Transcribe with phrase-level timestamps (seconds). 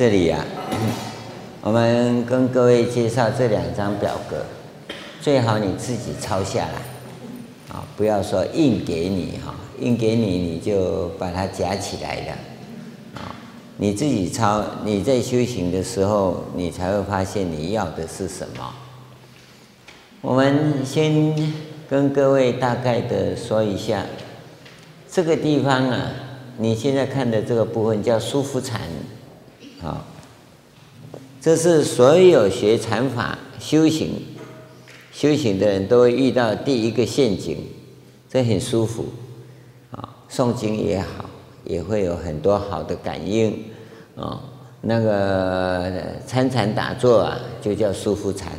[0.00, 0.42] 这里啊，
[1.60, 4.46] 我们跟各位介绍这两张表格，
[5.20, 12.32] 最好你自己抄下来，啊，不要说印给你哈，印给你你就把它夹起来了，
[13.16, 13.36] 啊，
[13.76, 18.72] 你自己抄，你在修行的时候，你才会发现你要的是什么。
[20.22, 21.52] 我们先
[21.90, 24.06] 跟各位大概的说一下，
[25.12, 26.10] 这个地方啊，
[26.56, 28.80] 你现在看的这个部分叫舒服禅。
[29.82, 30.04] 好，
[31.40, 34.12] 这是所有学禅法修行
[35.10, 37.56] 修行的人都会遇到第一个陷阱，
[38.28, 39.06] 这很舒服
[39.90, 41.24] 啊，诵经也好，
[41.64, 43.58] 也会有很多好的感应
[44.16, 44.42] 啊。
[44.82, 45.90] 那个
[46.26, 48.52] 参禅打坐啊，就叫舒服禅。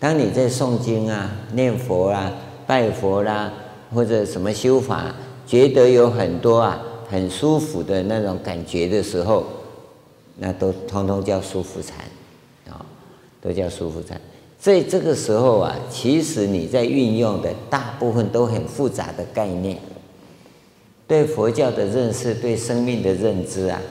[0.00, 2.32] 当你在诵经啊、念佛、啊、
[2.66, 3.52] 拜佛啦、
[3.94, 5.14] 或者什么修法，
[5.46, 9.46] 觉得有很多啊很舒服的那种感觉的时候。
[10.42, 11.98] 那都通通叫舒服禅，
[12.72, 12.80] 啊，
[13.42, 14.18] 都叫舒服禅。
[14.58, 19.78] 在这个时候啊，其实你在运用的大部分都很复杂的概念，
[21.06, 23.82] 对佛教的认识、对生命的认知啊，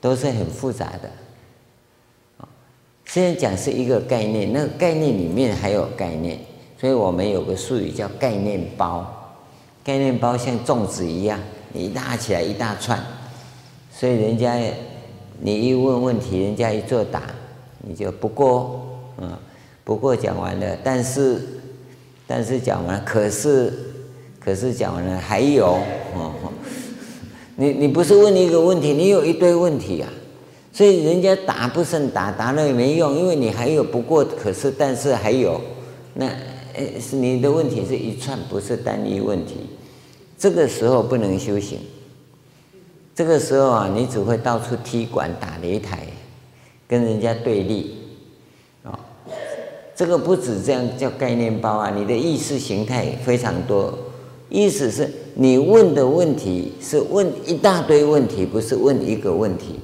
[0.00, 1.10] 都是很复杂的。
[2.38, 2.48] 啊，
[3.04, 6.38] 现在讲是一个概念，那个概念里面还有概念，
[6.80, 9.06] 所以我们有个术语叫概念包。
[9.84, 11.38] 概念包像粽子一样，
[11.74, 12.98] 你拉起来一大串，
[13.94, 14.58] 所以人家。
[15.40, 17.22] 你一问问题，人家一作答，
[17.80, 18.86] 你就不过，
[19.18, 19.30] 嗯，
[19.84, 21.40] 不过讲完了，但是，
[22.26, 23.72] 但是讲完了，可是，
[24.38, 25.66] 可是讲完了还有，
[26.14, 26.32] 哦，
[27.56, 30.08] 你你不是问一个问题，你有一堆问题啊，
[30.72, 35.60] 所以人家答不胜答，答了也没用，因为你还有不过，可是，但是还有，
[36.14, 36.26] 那，
[36.74, 39.56] 诶，是你的问题是一串，不是单一问题，
[40.38, 41.78] 这个时候不能修行。
[43.14, 46.06] 这个时候啊，你只会到处踢馆、打擂台，
[46.88, 47.94] 跟人家对立，
[48.82, 48.98] 啊，
[49.94, 53.96] 这个不止这样叫概念包啊，你的意识形态非常多。
[54.48, 59.80] 意思是你问的问题是问一大堆问题，不是问一个问题。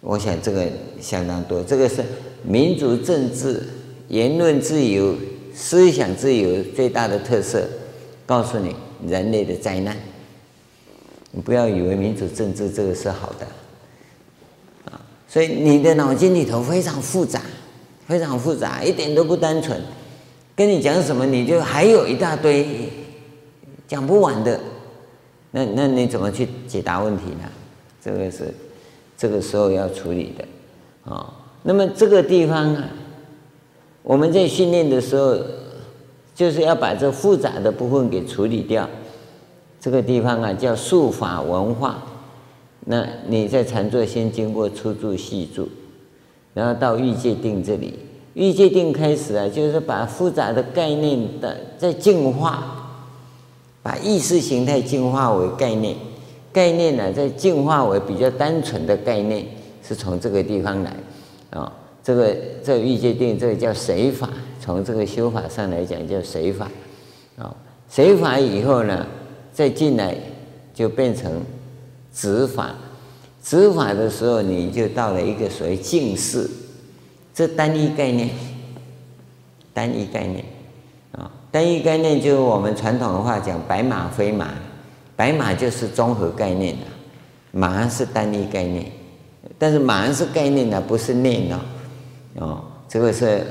[0.00, 0.64] 我想这个
[1.00, 2.04] 相当多，这个是
[2.42, 3.62] 民主政治、
[4.08, 5.14] 言论自由、
[5.52, 7.66] 思想自由最大的特色。
[8.24, 8.74] 告诉你，
[9.06, 9.96] 人类的灾难。
[11.36, 13.46] 你不要以为民主政治这个是好的，
[14.90, 14.98] 啊，
[15.28, 17.42] 所以你的脑筋里头非常复杂，
[18.06, 19.78] 非常复杂，一点都不单纯。
[20.54, 22.88] 跟你讲什么，你就还有一大堆
[23.86, 24.58] 讲不完的，
[25.50, 27.44] 那那你怎么去解答问题呢？
[28.02, 28.54] 这个是
[29.14, 31.34] 这个时候要处理的，啊。
[31.62, 32.88] 那么这个地方啊，
[34.02, 35.36] 我们在训练的时候，
[36.34, 38.88] 就是要把这复杂的部分给处理掉。
[39.86, 42.02] 这个地方啊叫术法文化，
[42.86, 45.68] 那你在禅坐先经过初住细住，
[46.54, 47.96] 然后到欲界定这里，
[48.34, 52.98] 欲界定开始啊，就是把复杂的概念的再净化，
[53.80, 55.94] 把意识形态净化为概念，
[56.52, 59.46] 概念呢再净化为比较单纯的概念，
[59.84, 60.92] 是从这个地方来。
[61.50, 64.28] 啊，这个这个欲界定这个叫随法，
[64.60, 66.68] 从这个修法上来讲叫随法。
[67.38, 67.54] 啊，
[67.88, 69.06] 随法以后呢。
[69.56, 70.14] 再进来
[70.74, 71.32] 就变成
[72.14, 72.74] 执法，
[73.42, 76.46] 执法的时候你就到了一个所谓净识，
[77.32, 78.28] 这单一概念，
[79.72, 80.44] 单一概念
[81.12, 84.50] 啊，单一概念就是我们传统的话讲白马非马，
[85.16, 86.82] 白马就是综合概念的，
[87.52, 88.84] 马是单一概念，
[89.58, 91.60] 但是马是概念的，不是念哦，
[92.40, 93.42] 哦，这个是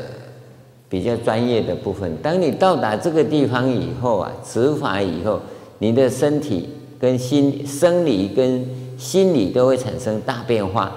[0.88, 2.16] 比较专业的部分。
[2.22, 5.42] 当你到达这个地方以后啊，执法以后。
[5.86, 6.68] 你的身体
[7.00, 8.66] 跟心、生理跟
[8.98, 10.92] 心理都会产生大变化，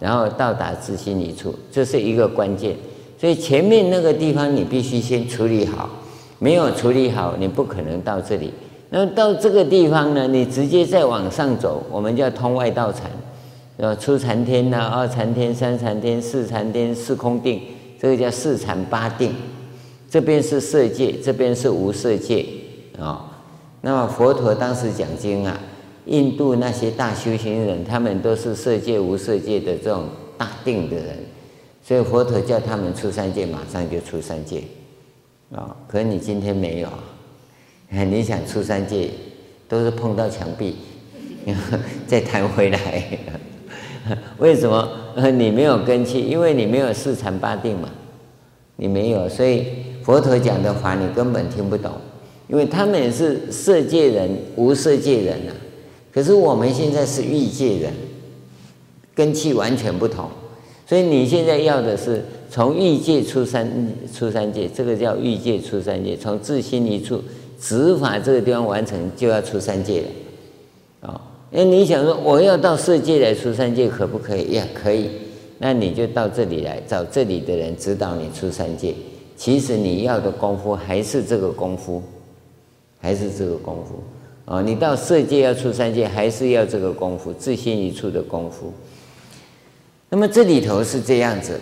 [0.00, 2.74] 然后到达自心一处，这是一个关键。
[3.16, 5.88] 所以前面那个地方你必须先处理好，
[6.40, 8.52] 没有处理好，你不可能到这里。
[8.90, 13.08] 那到这个地方呢，你直接再往上走，我们叫通外道禅，
[13.76, 17.60] 呃，初禅天呐，二禅天、三禅天、四禅天、四空定，
[18.00, 19.32] 这个叫四禅八定。
[20.10, 22.44] 这边是色界，这边是无色界，
[22.98, 23.28] 啊。
[23.84, 25.60] 那么佛陀当时讲经啊，
[26.06, 30.04] 印度那些大修行人，他们都是色界无色界的这种
[30.38, 31.18] 大定的人，
[31.82, 34.62] 所以佛陀叫他们出三界，马上就出三界，
[35.52, 35.76] 啊！
[35.88, 36.88] 可你今天没有，
[37.90, 39.10] 你想出三界，
[39.68, 40.76] 都是碰到墙壁，
[42.06, 43.18] 再弹回来。
[44.38, 44.88] 为什么？
[45.32, 47.88] 你没有根器，因为你没有四禅八定嘛，
[48.76, 49.66] 你没有，所以
[50.04, 51.92] 佛陀讲的话你根本听不懂。
[52.52, 55.56] 因为他们也是色界人、无色界人呐、啊，
[56.12, 57.90] 可是我们现在是欲界人，
[59.14, 60.28] 根器完全不同。
[60.86, 63.66] 所以你现在要的是从欲界出三
[64.14, 66.14] 出三界，这个叫欲界出三界。
[66.14, 67.22] 从自心一处
[67.58, 71.08] 执法这个地方完成，就要出三界了。
[71.08, 71.20] 啊，
[71.50, 74.42] 那你想说我要到色界来出三界，可不可以？
[74.50, 75.08] 也，可以。
[75.56, 78.94] 那你就到这里来找这里的人指导你出三界。
[79.38, 82.02] 其实你要的功夫还是这个功夫，
[83.02, 84.02] 还是这个功夫。
[84.44, 88.72] 啊，你到色界要出三界，还是要这个功夫，自心一处的功夫。
[90.08, 91.60] 那么这里头是这样子，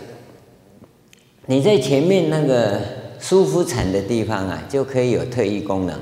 [1.46, 2.80] 你在前面那个
[3.18, 5.98] 舒服禅的地方啊，就可以有特异功能。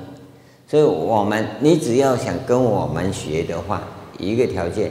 [0.67, 3.82] 所以我们你只要想跟我们学的话，
[4.19, 4.90] 一个条件，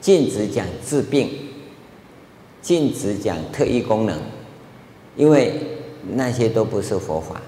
[0.00, 1.30] 禁止讲治病，
[2.62, 4.18] 禁止讲特异功能，
[5.16, 5.54] 因为
[6.14, 7.40] 那些都不是佛法。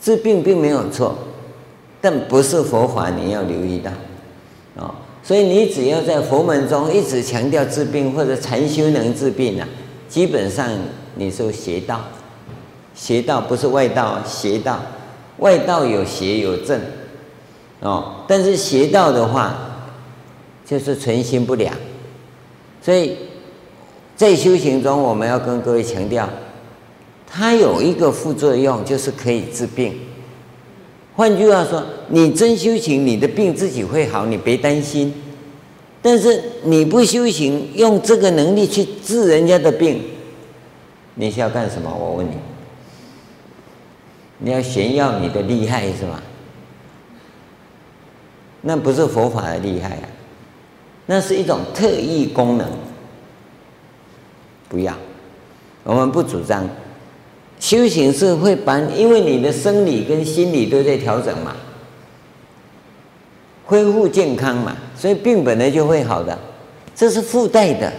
[0.00, 1.14] 治病并没有错，
[2.00, 3.90] 但不是佛法，你要留意到，
[4.76, 4.94] 哦。
[5.22, 9.68] 所以你只要在佛门中一直强调治病或者禅修能治病啊，
[10.08, 10.66] 基本上
[11.16, 12.00] 你是邪道，
[12.94, 14.80] 邪道不是外道，邪道，
[15.38, 16.80] 外道有邪有正，
[17.80, 19.54] 哦，但是邪道的话
[20.64, 21.72] 就是存心不良，
[22.80, 23.16] 所以
[24.16, 26.26] 在修行中我们要跟各位强调，
[27.32, 29.96] 它有一个副作用，就是可以治病。
[31.14, 35.14] 换句话说，你真修行，你的病自己会好，你别担心。
[36.02, 40.02] 但是你不修行，用这个能力去治人家的病，
[41.14, 41.94] 你是要干什么？
[41.94, 42.34] 我问你，
[44.38, 46.20] 你要炫耀你的厉害是吗？
[48.62, 50.08] 那不是佛法的厉害啊，
[51.06, 52.68] 那是一种特异功能。
[54.68, 54.94] 不要，
[55.84, 56.68] 我们不主张。
[57.60, 61.54] 修行是会把，因为你的生理跟心理都在调整嘛，
[63.66, 66.36] 恢复健康嘛，所以病本来就会好的，
[66.96, 67.92] 这是附带的，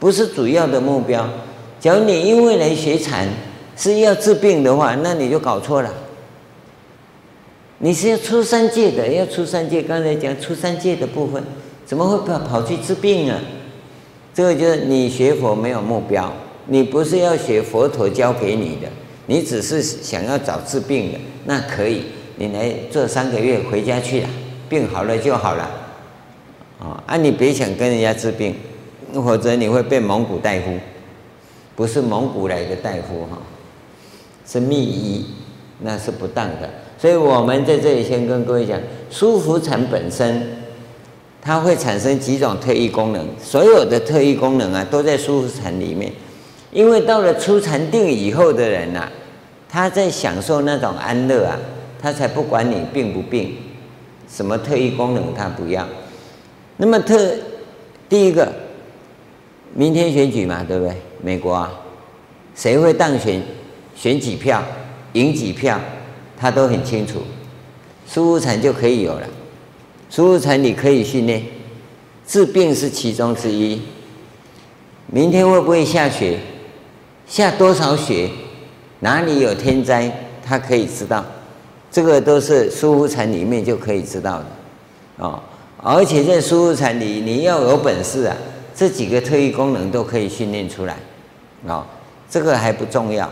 [0.00, 1.28] 不是主要的目标。
[1.78, 3.28] 假如你因为来学禅
[3.76, 5.92] 是要治病的话，那你就搞错了。
[7.78, 9.82] 你是要出三界的，要出三界。
[9.82, 11.42] 刚才讲出三界的部分，
[11.84, 13.38] 怎么会跑跑去治病啊？
[14.32, 16.32] 这个就是你学佛没有目标，
[16.66, 18.88] 你不是要学佛陀教给你的。
[19.26, 22.02] 你只是想要找治病的，那可以，
[22.36, 24.28] 你来做三个月回家去了，
[24.68, 25.70] 病好了就好了。
[26.80, 28.56] 哦啊，你别想跟人家治病，
[29.14, 30.76] 否则你会被蒙古大夫，
[31.76, 33.38] 不是蒙古来的大夫哈，
[34.44, 35.26] 是密医，
[35.80, 36.68] 那是不当的。
[36.98, 38.80] 所以我们在这里先跟各位讲，
[39.10, 40.44] 舒服禅本身，
[41.40, 46.12] 它会产生几种特异功能，所有的特异功能啊，都在舒服禅里面。
[46.72, 49.08] 因为到了初禅定以后的人呐、
[49.68, 51.56] 他在享受那种安乐啊，
[52.00, 53.54] 他才不管你病不病，
[54.26, 55.86] 什么特异功能他不要。
[56.78, 57.34] 那么特
[58.08, 58.50] 第一个，
[59.74, 60.96] 明天选举嘛，对不对？
[61.20, 61.70] 美国啊，
[62.54, 63.42] 谁会当选，
[63.94, 64.62] 选几票，
[65.12, 65.78] 赢几票，
[66.38, 67.20] 他都很清楚。
[68.08, 69.28] 输入禅就可以有了，
[70.08, 71.42] 输入禅你可以训练，
[72.26, 73.80] 治病是其中之一。
[75.06, 76.38] 明天会不会下雪？
[77.32, 78.28] 下多少雪，
[79.00, 80.12] 哪里有天灾，
[80.44, 81.24] 他可以知道，
[81.90, 84.44] 这个都是舒服禅里面就可以知道的，
[85.16, 85.40] 哦，
[85.78, 88.36] 而且在舒服禅里，你要有本事啊，
[88.74, 90.94] 这几个特异功能都可以训练出来，
[91.66, 91.86] 哦，
[92.28, 93.26] 这个还不重要，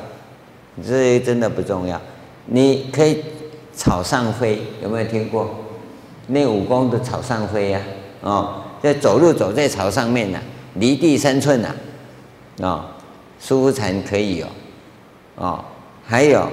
[0.83, 2.01] 这真的不重要，
[2.47, 3.23] 你可以
[3.75, 5.55] 草上飞，有没有听过？
[6.29, 7.83] 练武功的草上飞呀，
[8.23, 10.39] 哦，在走路走在草上面呢，
[10.77, 11.69] 离地三寸呐，
[12.63, 12.85] 哦。
[13.41, 14.47] 舒服禅可以有，
[15.37, 15.65] 哦，
[16.05, 16.47] 还有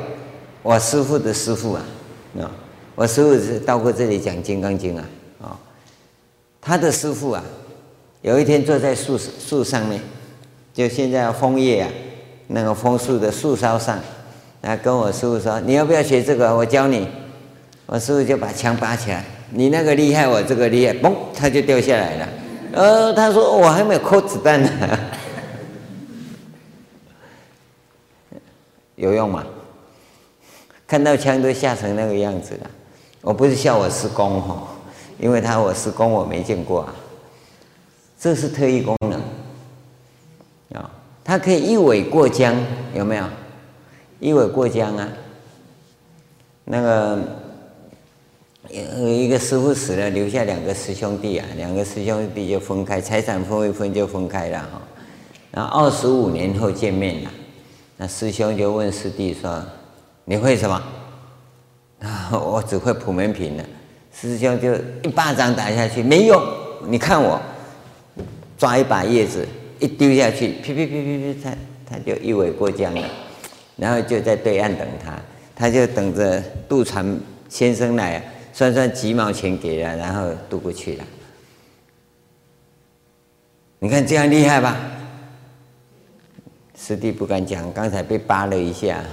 [0.64, 1.84] 我师父的师父啊，
[2.40, 2.50] 啊，
[2.96, 5.06] 我师父是到过这里讲《金刚经》啊，
[5.42, 5.60] 啊，
[6.62, 7.44] 他的师父啊，
[8.22, 10.02] 有一天坐在树树上面，
[10.74, 11.90] 就现在枫叶啊，
[12.48, 14.00] 那个枫树的树梢上，
[14.62, 16.56] 他跟我师父说：“你要不要学这个？
[16.56, 17.08] 我教你。”
[17.86, 22.30] 我师父就把枪拔起来，你那个厉害，我这个厉害，嘣，他就掉下来了。
[22.74, 24.70] 呃，他说我还没有扣子弹呢。
[28.98, 29.46] 有用吗？
[30.86, 32.70] 看到枪都吓成那个样子了。
[33.22, 34.68] 我不是笑我师公哈，
[35.20, 36.96] 因为他我师公我没见过啊。
[38.18, 39.22] 这是特异功能
[40.82, 40.90] 啊，
[41.24, 42.56] 他可以一苇过江，
[42.96, 43.26] 有没有？
[44.20, 45.08] 一苇过江啊。
[46.64, 47.20] 那个
[48.70, 54.82] 有一个师傅死了，留下两个师兄弟啊，两个师兄弟就分开，财产分一分就分开了哈。
[55.52, 57.32] 然后二十五年后见面了。
[57.98, 59.64] 那师兄就问师弟说
[60.24, 60.82] ：“你会什么？”
[62.00, 63.66] 啊， 我只会普门品的。
[64.14, 66.42] 师兄就一巴掌打下去，没用。
[66.88, 67.42] 你看我，
[68.58, 69.48] 抓一把叶子
[69.80, 71.56] 一丢下去，噼噼噼噼噼，他
[71.90, 73.10] 他就一尾过江了，
[73.76, 75.20] 然后就在对岸等他，
[75.56, 76.40] 他就等着
[76.70, 78.24] 渡船先生来，
[78.54, 81.04] 算算几毛钱给了，然后渡过去了。
[83.80, 84.78] 你看这样厉害吧？
[86.88, 89.04] 师弟不敢讲，刚才被扒了一下。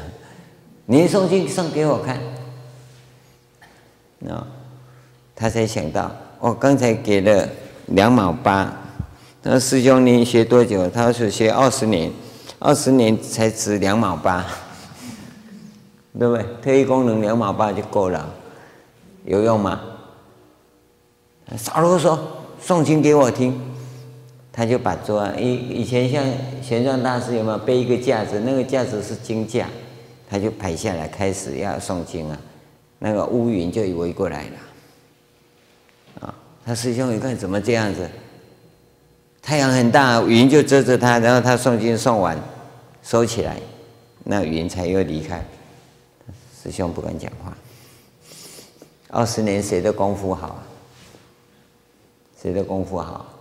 [0.86, 2.20] 你送经送给我看，
[4.20, 4.46] 那
[5.34, 7.48] 他才想到，我刚才给了
[7.86, 8.72] 两毛八。
[9.42, 10.88] 他说师兄，你学多久？
[10.88, 12.12] 他说学二十年，
[12.60, 14.46] 二十年才值两毛八，
[16.16, 16.46] 对不对？
[16.62, 18.32] 特异功能两毛八就够了，
[19.24, 19.80] 有用吗？
[21.58, 22.16] 少啰嗦，
[22.64, 23.60] 诵经给我听。
[24.54, 26.24] 他就把桌，以以前像
[26.62, 28.40] 玄奘大师有没有背一个架子？
[28.40, 29.68] 那个架子是经架。
[30.26, 32.36] 他就排下来，开始要诵经啊，
[32.98, 36.34] 那个乌云就围过来了，啊，
[36.64, 38.08] 他师兄一看怎么这样子？
[39.42, 42.36] 太阳很大，云就遮着他，然后他诵经诵完，
[43.02, 43.58] 收起来，
[44.24, 45.44] 那云才又离开。
[46.60, 47.56] 师兄不敢讲话。
[49.10, 50.60] 二十年谁的功夫好？
[52.40, 53.33] 谁的功夫好？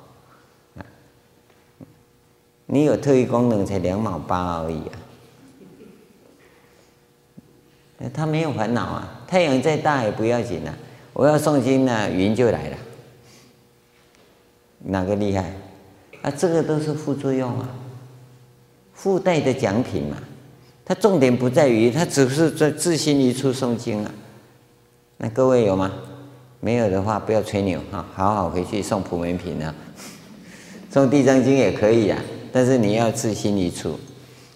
[2.66, 5.00] 你有特异功能才两毛八而已啊。
[8.14, 10.76] 他没有烦恼啊，太阳再大也不要紧啊。
[11.14, 12.78] 我要诵经呢，云就来了。
[14.80, 15.54] 哪个厉害？
[16.22, 17.70] 啊，这个都是副作用啊，
[18.94, 20.18] 附带的奖品嘛。
[20.84, 24.12] 它重点不在于，它只是在自心一处诵经啊。
[25.18, 25.92] 那各位有吗？
[26.60, 29.74] 没有的话，不要吹牛哈，好好回去诵普门品啊，
[30.92, 32.20] 诵地藏经也可以啊，
[32.54, 34.00] 但是你要自心一处，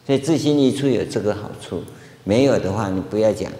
[0.06, 1.82] 所以自心一处有这个好处。
[2.24, 3.51] 没有的话，你不要讲。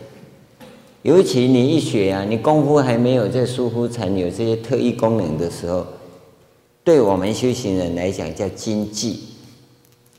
[1.02, 5.88] 尤其你一学啊，你功夫还没有在疏忽禅有这些特异功能的时候，
[6.84, 9.24] 对我们修行人来讲叫经济。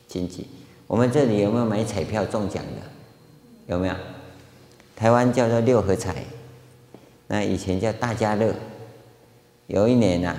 [0.08, 0.46] 经济，
[0.88, 3.72] 我们这里有没有买彩票中奖的？
[3.72, 3.94] 有没有？
[4.96, 6.24] 台湾叫做六合彩，
[7.28, 8.52] 那以前叫大家乐。
[9.68, 10.36] 有一年啊，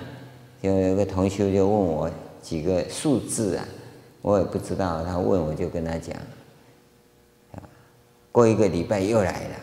[0.62, 3.66] 就有个同学就问我几个数字啊，
[4.22, 6.16] 我也不知道，他问我就跟他讲。
[8.32, 9.56] 过一个礼拜又来了，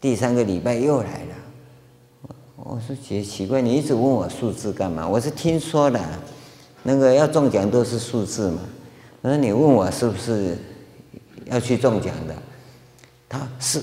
[0.00, 1.34] 第三个礼拜又来了。
[2.56, 5.08] 我说奇奇怪，你一直问我数字干嘛？
[5.08, 6.00] 我是听说的，
[6.82, 8.60] 那个要中奖都是数字嘛。
[9.22, 10.56] 我说你问我是不是
[11.46, 12.34] 要去中奖的？
[13.28, 13.82] 他是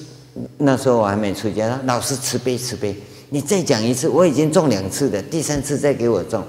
[0.57, 2.95] 那时候我还没出家，他老师慈悲慈悲，
[3.29, 6.43] 你再讲一次，我已经中两次的，第三次再给我中，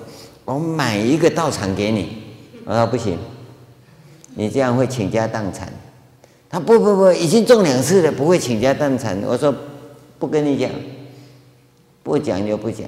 [0.52, 2.18] 我买一个道场给你。
[2.64, 3.18] 我说不行，
[4.34, 5.72] 你这样会倾家荡产。
[6.48, 9.18] 他不不不，已经中两次了，不会倾家荡产。
[9.22, 9.54] 我说
[10.18, 10.70] 不跟你讲，
[12.02, 12.86] 不讲就不讲。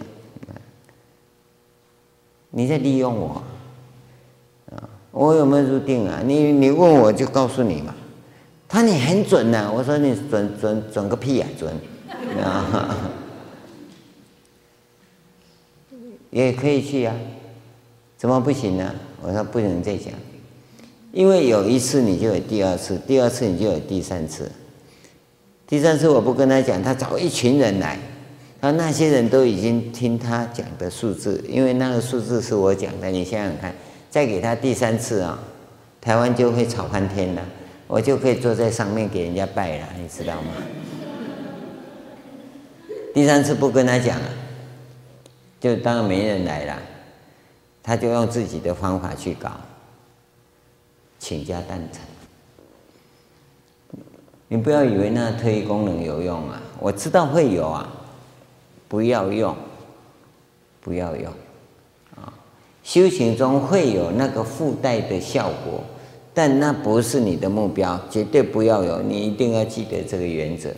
[2.51, 3.43] 你在利用我
[4.71, 4.89] 啊？
[5.11, 6.21] 我有没有入定啊？
[6.25, 7.95] 你你问我就告诉你嘛。
[8.69, 11.73] 他你很准呐，我说你准准准个屁呀，准
[12.43, 12.97] 啊！
[16.31, 17.15] 也可以去啊，
[18.17, 18.95] 怎么不行呢？
[19.23, 20.13] 我说不能再讲。
[21.13, 24.51] 因为有一次你就有第二次，第二次你就有第三次，
[25.67, 27.97] 第三次我不跟他讲，他找一群人来，
[28.61, 33.73] 他那些人都已经听他讲的数字，因为那个数字是我讲的，你想想看，
[34.11, 35.39] 再给他第三次啊，
[36.01, 37.43] 台湾就会吵翻天了，
[37.87, 40.53] 我就可以坐在上面给人家拜了，你知道吗？
[43.15, 44.29] 第三次不跟他讲了，
[45.61, 46.77] 就当没人来了，
[47.85, 49.51] 他就用自己的方法去搞。
[51.19, 52.03] 倾家荡产，
[54.49, 56.61] 你不要以为那特异功能有用啊！
[56.79, 57.89] 我知道会有啊，
[58.89, 59.57] 不要用，
[60.83, 61.33] 不要用
[62.17, 62.31] 啊！
[62.83, 65.83] 修行中会有那个附带的效果，
[66.35, 69.01] 但那不是你的目标，绝对不要有。
[69.01, 70.69] 你一定要记得这个原则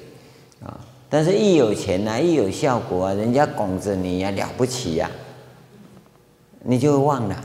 [0.64, 0.78] 啊！
[1.08, 5.10] 但是，一有钱啊，一有效果啊，人家拱着你呀，了不起呀，
[6.66, 7.44] 你就会忘了。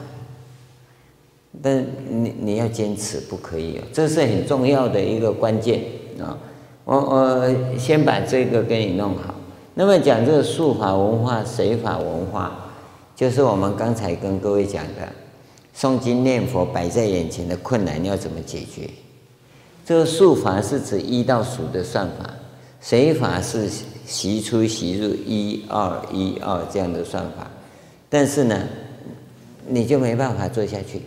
[1.61, 5.81] 但你你要坚持，不可以哦，这是很重要的一个关键
[6.19, 6.37] 啊！
[6.85, 9.35] 我我先把这个给你弄好。
[9.73, 12.71] 那么讲这个术法文化、随法文化，
[13.15, 15.07] 就是我们刚才跟各位讲的，
[15.77, 18.89] 诵经念佛摆在眼前的困难要怎么解决？
[19.85, 22.29] 这个术法是指一到数的算法，
[22.79, 23.69] 随法是
[24.05, 27.49] 习出习入一二一二这样的算法，
[28.09, 28.57] 但是呢，
[29.67, 31.01] 你就没办法做下去。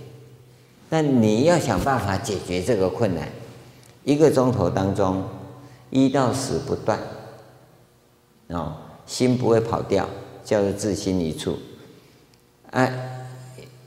[0.91, 3.29] 那你要想办法解决这个困难，
[4.05, 5.25] 一个钟头当中，
[5.91, 6.99] 一到十不断，
[8.49, 8.75] 哦，
[9.07, 10.09] 心不会跑掉，
[10.45, 11.59] 叫做自心一处。
[12.71, 12.93] 哎，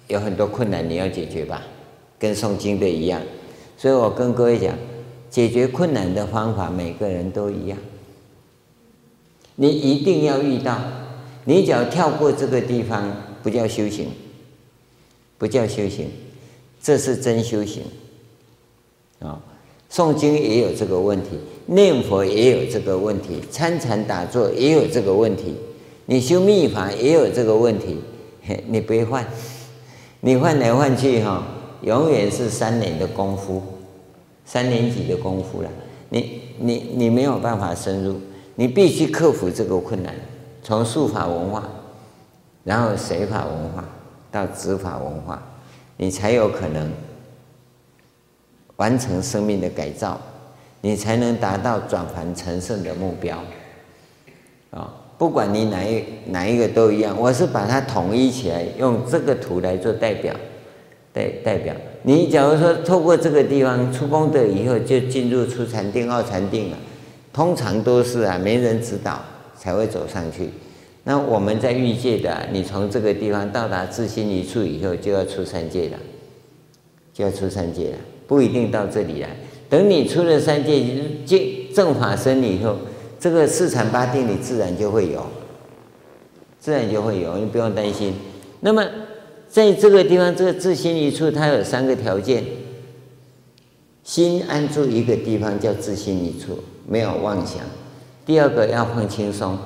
[0.08, 1.62] 有很多困难你要解决吧，
[2.20, 3.22] 跟诵经的一样。
[3.78, 4.74] 所以我跟各位讲，
[5.30, 7.78] 解决困难的方法每个人都一样。
[9.56, 10.80] 你一定要遇到，
[11.46, 13.12] 你只要跳过这个地方，
[13.44, 14.10] 不叫修行，
[15.38, 16.10] 不叫修行，
[16.82, 17.84] 这是真修行。
[19.20, 19.42] 啊，
[19.92, 25.56] 诵经也有这个问题，念佛也有这个问题，参禅打坐也有这个问题，
[26.06, 27.98] 你修密法也有这个问题，
[28.68, 29.26] 你别换，
[30.22, 31.44] 你换来换去哈，
[31.82, 33.62] 永远是三年的功夫，
[34.46, 35.70] 三年级的功夫了，
[36.10, 38.16] 你你你没有办法深入，
[38.56, 40.14] 你必须克服这个困难，
[40.62, 41.68] 从术法文化，
[42.64, 43.84] 然后随法文化
[44.38, 45.42] 到执法文化，
[45.98, 46.92] 你才有可能。
[48.78, 50.22] 完成生命的改造，
[50.82, 53.36] 你才能达到转凡成圣的目标。
[54.70, 60.32] 啊，不管你哪一哪一个都一样，我是把它统一起来，用这个图来做代表，
[61.12, 61.74] 代代表。
[62.04, 66.78] 你假如说透过这个地方出功德以后，就进入初禅定、二禅定了，
[67.34, 69.20] 通常都是啊，没人指导
[69.58, 70.52] 才会走上去。
[71.08, 75.98] 那我们在欲界的，你从这个地方到达自心一处以后，就要出三界了，
[77.14, 77.98] 就要出三界了。
[78.28, 79.30] 不一定到这里来，
[79.70, 80.84] 等你出了三界
[81.26, 81.42] 见
[81.74, 82.76] 正法身以后，
[83.18, 85.26] 这个四禅八定你自然就会有，
[86.60, 88.14] 自然就会有，你不用担心。
[88.60, 88.86] 那么
[89.48, 92.44] 在这个地方，这个自心一处，它有三个条件：
[94.04, 97.62] 心安住一个地方叫自心一处，没有妄想；
[98.26, 99.58] 第二个要放轻松，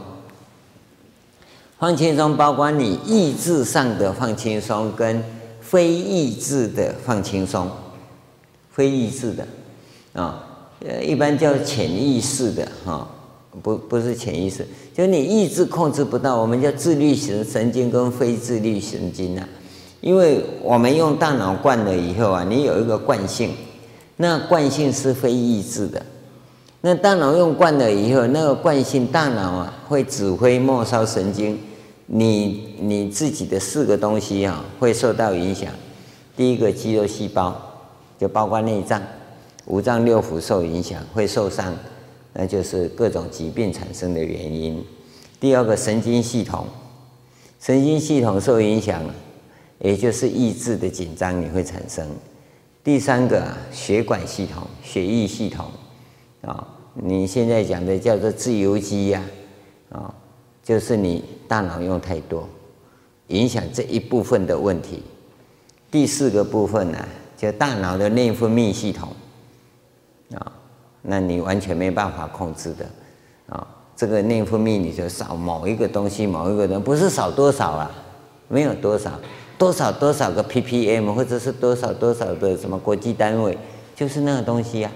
[1.81, 5.23] 放轻松包括你意志上的放轻松跟
[5.59, 7.67] 非意志的放轻松。
[8.69, 9.47] 非意志的，
[10.13, 10.45] 啊，
[10.87, 13.07] 呃，一般叫潜意识的，哈，
[13.63, 14.63] 不，不是潜意识，
[14.93, 19.49] 就你意志控制不到，我们叫自律型神经跟非自律神经啊。
[20.01, 23.49] 因为我们用大脑惯了以后啊，你有一个惯性，
[24.17, 26.05] 那惯性是非意志的，
[26.81, 31.59] 那大脑用惯了以后，那个惯性大脑啊会指挥末梢神经，
[32.13, 35.71] 你你自己的四个东西啊会受到影响，
[36.35, 37.67] 第一个肌肉细胞。
[38.19, 39.01] 就包括内脏、
[39.65, 41.75] 五脏六腑受影响，会受伤，
[42.33, 44.85] 那就是各种疾病产生的原因。
[45.39, 46.67] 第二个神经系统，
[47.59, 49.03] 神经系统受影响，
[49.79, 52.07] 也就是意志的紧张，你会产生。
[52.83, 55.65] 第三个，血管系统、血液系统
[56.43, 59.23] 啊，你现在讲的叫做自由基呀，
[59.89, 60.13] 啊，
[60.71, 62.47] 就是你大脑用太多，
[63.27, 65.03] 影响这一部分的问题。
[65.91, 66.97] 第四个部分呢？
[67.35, 69.09] 就大脑的内分泌系统
[70.33, 70.49] 啊，
[71.01, 72.85] 那你完全没办法控制的
[73.53, 73.67] 啊。
[73.97, 77.91] 这个内分泌你就少某一个东西，某一个人不是少多少啊，
[78.47, 79.11] 没有多少，
[79.57, 83.57] 多少多少个 ppm 或者是多少多少的什么国际单位，
[83.93, 84.89] 就是那个东西呀。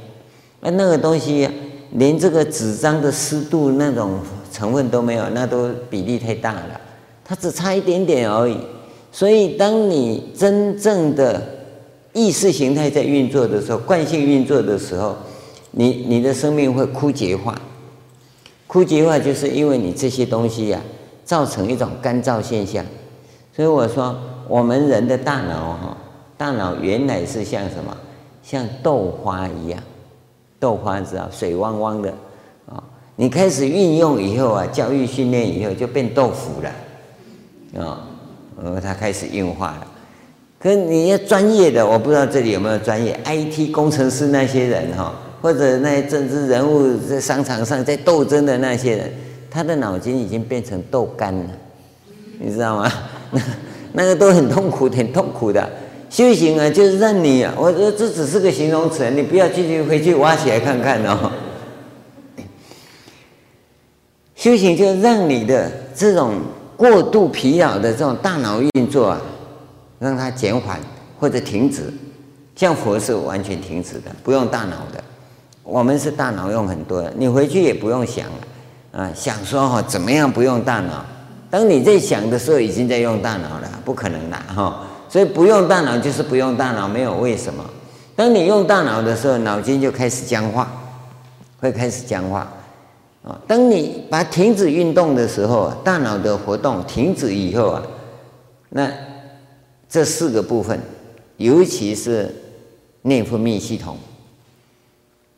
[0.61, 1.49] 那那个东西
[1.91, 4.21] 连这个纸张的湿度那种
[4.55, 6.79] 成分都没有，那都比例太大了，
[7.25, 8.55] 它只差一点点而已。
[9.11, 11.41] 所以当你真正的
[12.13, 15.17] 意识形态在运作的时候，惯性运作的时候，
[15.71, 17.53] 你你的生命会枯竭化。
[18.67, 20.87] 枯竭化就是因为你这些东西呀、啊，
[21.25, 22.85] 造成一种干燥现象。
[23.53, 24.15] 所以我说，
[24.47, 25.97] 我们人的大脑哈，
[26.37, 27.95] 大脑原来是像什么？
[28.41, 29.81] 像豆花一样，
[30.59, 32.13] 豆花知道水汪汪的。
[33.17, 37.97] 你开始运用以后啊，教育训练以后就变豆腐了哦，
[38.61, 39.87] 呃，它开始硬化了。
[40.59, 49.13] 可你要专业的，我不知道这里有没有专业 IT 工程师那些人哈，或者那些政治人物在商场上在斗争的那些人，
[49.49, 51.49] 他的脑筋已经变成豆干了，
[52.39, 52.91] 你知道吗？
[53.31, 53.41] 那
[53.93, 55.69] 那个都很痛苦，很痛苦的。
[56.09, 61.31] 修行啊，就是让你啊，我说这只是个形容词，你不要继续回去挖起来看看哦。
[64.45, 66.35] 修行就让你的这种
[66.77, 69.19] 过度疲劳的这种大脑运作啊。
[69.97, 70.79] 让它减缓
[71.19, 71.91] 或者停止，
[72.55, 75.03] 像佛是完全停止的，不用大脑的。
[75.63, 81.03] 我们是大脑用很多的，你回去也不用想了啊，想说哈怎么样不用大脑？
[81.49, 84.83] 当你在想的时候，已经在用大脑了，不可能的哈。
[85.09, 87.65] 所以不用大脑就是不用大脑，没有为什么。
[88.15, 90.71] 当你用大脑的时候，脑筋就开始僵化，
[91.59, 92.47] 会开始僵化
[93.25, 93.41] 啊。
[93.47, 97.83] 当你把停止运动的时候，大脑的活动停止以后啊，
[98.69, 98.89] 那。
[99.87, 100.77] 这四个部分，
[101.37, 102.35] 尤其是
[103.03, 103.95] 内分泌系统，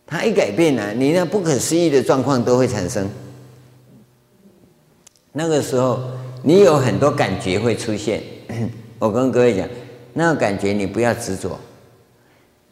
[0.07, 3.07] 它一改变呢，你那不可思议的状况都会产生。
[5.33, 5.99] 那个时候，
[6.41, 8.23] 你有很多感觉会出现。
[8.97, 9.67] 我跟各位讲，
[10.13, 11.59] 那个感觉你不要执着，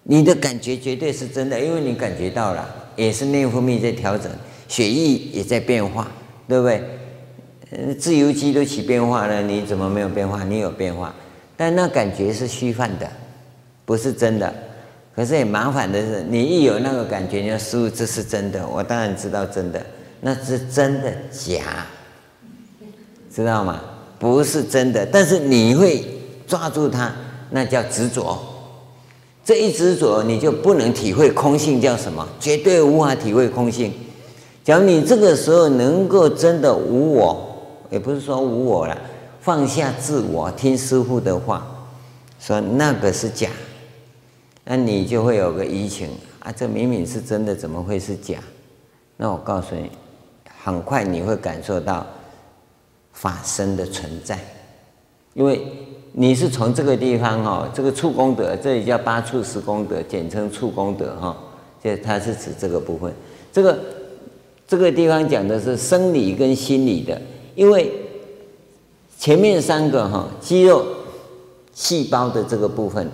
[0.04, 4.32] 你的感觉绝对是真的，因为你感觉到了，也是内分泌在调整，
[4.68, 6.12] 血液也在变化，
[6.48, 7.96] 对不对？
[7.96, 10.44] 自由基都起变化了，你怎么没有变化？
[10.44, 11.14] 你有变化，
[11.58, 13.10] 但那感觉是虚幻的，
[13.86, 14.54] 不是真的。
[15.16, 19.86] 可是很麻烦的是，你一有那个感觉，你要输入这是真的，我当然知道真的，
[20.22, 21.86] 那是真的假，
[23.34, 23.82] 知道吗？
[24.20, 26.04] 不是真的，但是你会
[26.48, 27.14] 抓住它，
[27.50, 28.38] 那叫执着。
[29.44, 33.94] 这一执着，你就不能体会空性叫什么，绝对无法体会空性。
[34.66, 37.56] 假如你这个时候能够真的无我，
[37.92, 38.98] 也不是说无我了，
[39.40, 41.66] 放下自我，听师父的话，
[42.40, 43.48] 说那个是假，
[44.64, 48.40] 那你就会有个疑情啊，这明明是真的，怎么会是假？
[49.18, 49.92] 那我告诉你，
[50.64, 52.06] 很快你会感受到。
[53.18, 54.38] 法身的存在，
[55.36, 55.66] 因为
[56.12, 61.38] 你是从这个地方哈，这个处功德，这里叫八处十功德，简称处功德哈，
[61.82, 63.14] 这它是指这个部分。
[63.54, 63.80] 这个
[64.68, 67.22] 这个地方讲的是生理跟心理的，
[67.54, 67.92] 因为
[69.20, 70.86] 前面三个哈，肌肉、
[71.74, 73.10] 细胞的这个部分，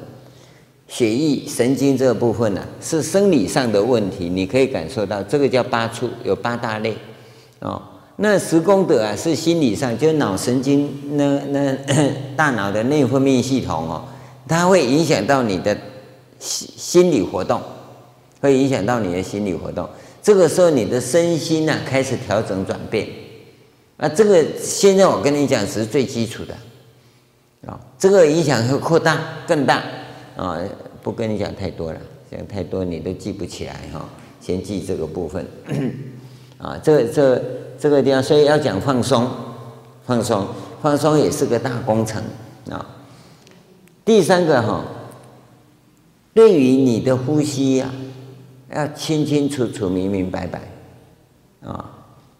[0.87, 6.95] 血液、神经这个部分呢，是生理上的问题，你可以感受到，这个叫八处，有八大类
[7.59, 7.81] 哦。
[8.17, 11.75] 那十功德啊，是心理上，就脑神经那那
[12.35, 14.03] 大脑的内分泌系统哦，
[14.47, 15.75] 它会影响到你的
[16.39, 17.59] 心心理活动，
[18.39, 19.87] 会影响到你的心理活动。
[20.21, 23.07] 这个时候你的身心呢、开始调整转变。
[23.97, 26.55] 啊，这个现在我跟你讲是最基础的
[27.67, 29.84] 啊，这个影响会扩大更大
[30.36, 30.57] 啊，
[31.03, 31.99] 不跟你讲太多了，
[32.31, 34.07] 讲太多你都记不起来哈，
[34.39, 35.45] 先记这个部分
[36.57, 37.41] 啊， 这这。
[37.81, 39.27] 这个地方，所以要讲放松，
[40.05, 40.47] 放松，
[40.84, 42.21] 放松也是个大工程
[42.69, 42.86] 啊。
[44.05, 44.86] 第三个哈，
[46.31, 47.89] 对于你的呼吸呀，
[48.75, 50.62] 要清清楚楚、明明白白
[51.63, 51.97] 啊。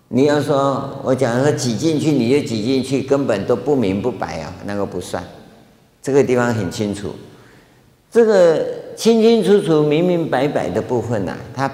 [0.10, 5.24] 你要说我讲说挤进去你就挤进去，根本都不明不白啊，那个不算。
[6.02, 7.12] 这个地方很清楚，
[8.12, 8.66] 这个
[8.96, 11.72] 清清楚楚、明明白白的部分呢，它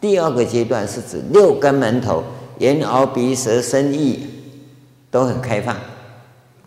[0.00, 2.22] 第二个阶段是指六根门头。
[2.58, 4.18] 眼、耳、鼻、舌、身、意
[5.12, 5.76] 都很开放，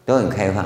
[0.06, 0.65] 都很开放。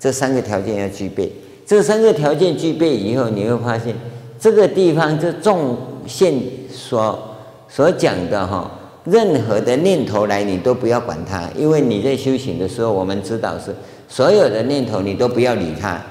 [0.00, 1.32] 这三个条件要具备，
[1.64, 3.94] 这三个条件具备以后，你会发现
[4.36, 5.76] 这个地方这众
[6.08, 6.34] 现
[6.72, 7.36] 所
[7.68, 8.70] 所讲的哈，
[9.04, 13.72] 任何的念头来，你都不要管它，因为你在修行的时候，我们知道是
[14.08, 16.02] 所有的念头你都不要理它。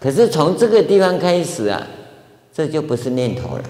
[0.00, 1.86] 可是从这个地方开始啊，
[2.52, 3.64] 这就不是念头了，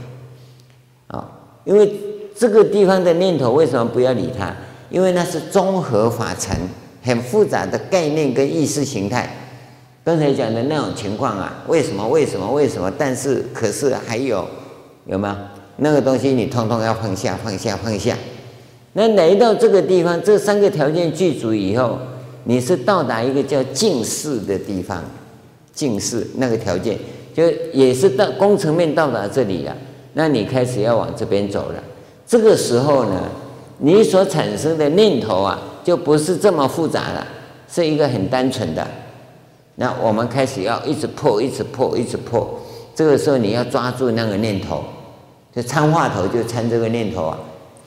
[1.09, 1.29] 啊，
[1.65, 1.93] 因为。
[2.35, 4.57] 这个地方的念头为什么不要理它？
[4.89, 6.57] 因为那是综合法尘，
[7.03, 9.31] 很复杂的概念跟意识形态。
[10.03, 12.09] 刚才讲的那种情况啊，为什么？
[12.09, 12.51] 为什么？
[12.51, 12.91] 为什么？
[12.97, 14.49] 但是，可是还有
[15.05, 15.35] 有没有
[15.77, 16.33] 那个东西？
[16.33, 18.17] 你通通要放下，放下，放下。
[18.93, 21.99] 那来到这个地方，这三个条件具足以后，
[22.45, 25.03] 你是到达一个叫净识的地方。
[25.75, 26.99] 净识那个条件，
[27.33, 29.75] 就也是到工程面到达这里了。
[30.13, 31.83] 那你开始要往这边走了。
[32.27, 33.23] 这个时候呢，
[33.79, 37.27] 你所产生的念头啊，就不是这么复杂了，
[37.67, 38.87] 是一个很单纯的。
[39.77, 42.61] 那我们开始要一直破，一直破，一直破。
[42.95, 44.85] 这个时候你要抓住那个念头，
[45.55, 47.39] 就参话头就参这个念头啊，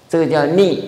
[0.08, 0.84] 这个叫逆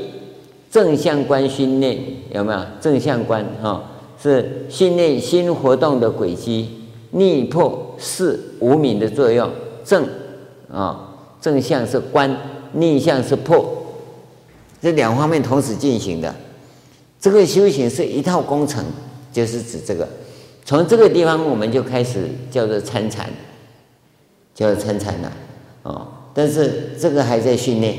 [0.70, 1.98] 正向观心念，
[2.32, 2.60] 有没有？
[2.80, 3.84] 正向观哈、
[4.22, 6.70] 是心念心活动的轨迹，
[7.12, 9.50] 逆破是无明的作用，
[9.84, 10.08] 正
[10.72, 12.38] 啊、正向是观。
[12.74, 13.66] 逆向是破，
[14.82, 16.36] 这两方面同时进行的，
[17.20, 18.84] 这个修行是一套工程，
[19.32, 20.08] 就是指这个。
[20.66, 23.28] 从这个地方我们就开始叫做参禅，
[24.54, 25.32] 叫做参禅了，
[25.84, 26.08] 哦。
[26.38, 27.98] 但是这个还在训练，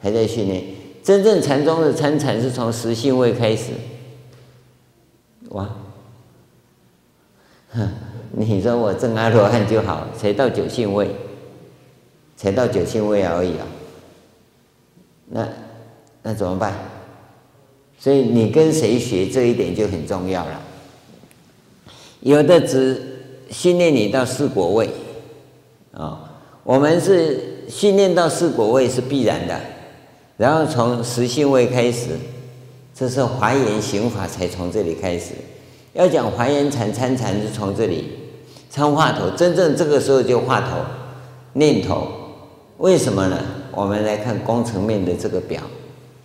[0.00, 0.64] 还在训练。
[1.02, 3.72] 真正禅宗的参禅是从十信位开始。
[5.50, 5.68] 哇，
[7.72, 7.86] 哼，
[8.30, 11.10] 你说我证阿罗汉就好，才到九信位，
[12.34, 13.66] 才到九信位而已啊。
[15.26, 15.46] 那
[16.22, 16.74] 那怎么办？
[17.98, 20.62] 所以你跟谁学这一点就很重要了。
[22.20, 23.18] 有的只
[23.50, 24.88] 训练你到四果位，
[25.92, 26.29] 啊，
[26.62, 29.58] 我们是训练到四果位是必然的，
[30.36, 32.08] 然后从十信位开始，
[32.94, 35.32] 这是华严行法才从这里开始。
[35.92, 38.12] 要讲华严禅参禅是从这里
[38.68, 40.76] 参话头，真正这个时候就话头
[41.54, 42.06] 念头，
[42.78, 43.38] 为什么呢？
[43.72, 45.60] 我们来看工程面的这个表，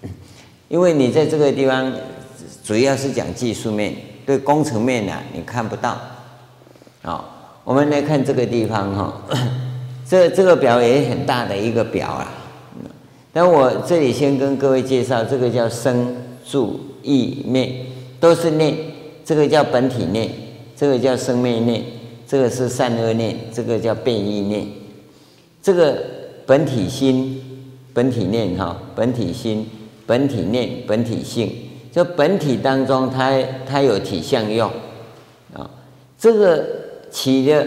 [0.68, 1.92] 因为你在这个地方
[2.64, 3.96] 主要是讲技术面，
[4.26, 5.98] 对工程面呢，你看不到。
[7.02, 7.24] 啊，
[7.64, 9.22] 我们来看这个地方哈，
[10.08, 12.32] 这这个表也很大的一个表啊。
[13.34, 16.16] 但我这里先跟各位介绍，这个叫生
[16.48, 17.86] 住意灭，
[18.20, 18.76] 都是念。
[19.26, 20.30] 这个叫本体念，
[20.76, 21.84] 这个叫生灭念，
[22.28, 24.68] 这个是善恶念，这个叫变异念。
[25.64, 25.98] 这个
[26.46, 27.44] 本体心、
[27.92, 29.68] 本体念哈，本体心、
[30.06, 31.52] 本体念、本体性，
[31.92, 33.34] 就本体当中它
[33.68, 34.70] 它有体相用
[35.54, 35.68] 啊。
[36.20, 36.64] 这个
[37.10, 37.66] 起的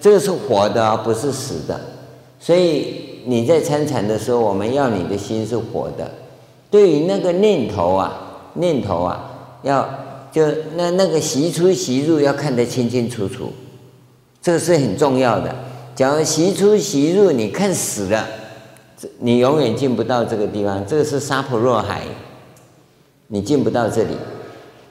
[0.00, 1.80] 这个是活的，不是死的。
[2.40, 6.10] 所以你在参禅的时候，我们要你的心是活的。
[6.70, 9.88] 对于那个念头啊，念头啊，要。
[10.30, 13.50] 就那那个习出习入要看得清清楚楚，
[14.42, 15.52] 这个是很重要的。
[15.96, 18.28] 假如习出习入你看死了，
[19.20, 20.86] 你永远进不到这个地方。
[20.86, 22.02] 这个是沙婆若海，
[23.28, 24.14] 你进不到这里，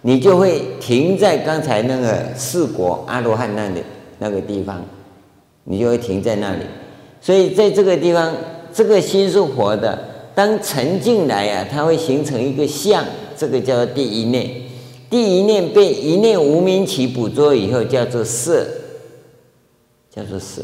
[0.02, 3.84] 你就会停在刚才那个四果阿罗汉那里
[4.18, 4.84] 那个地方，
[5.70, 6.62] 你就会停在那里。
[7.22, 8.34] 所以在这个地方，
[8.74, 9.98] 这个心是活的。
[10.34, 13.04] 当沉进来啊，它会形成一个相，
[13.36, 14.50] 这个叫做第一念。
[15.10, 18.68] 第一念被一念无明起捕捉以后，叫做色，
[20.14, 20.62] 叫做色。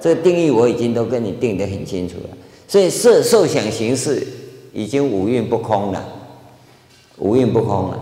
[0.00, 2.36] 这个定义我已经都跟你定得很清楚了。
[2.68, 4.24] 所以色受想行识
[4.72, 6.04] 已经五蕴不空了，
[7.18, 7.98] 五蕴不空了。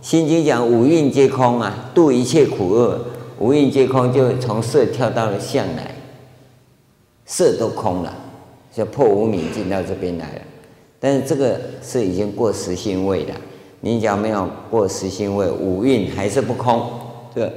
[0.00, 3.00] 心经讲五蕴皆空啊，度一切苦厄，
[3.40, 5.94] 五蕴皆空，就从色跳到了相来，
[7.28, 8.12] 色都空了，
[8.74, 10.40] 就破无明进到这边来了。
[10.98, 13.34] 但是这个是已经过实心位了。
[13.80, 16.84] 你讲没有过实心位，五蕴还是不空，
[17.32, 17.48] 对，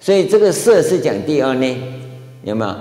[0.00, 1.78] 所以这个色是讲第二念，
[2.42, 2.74] 有没有？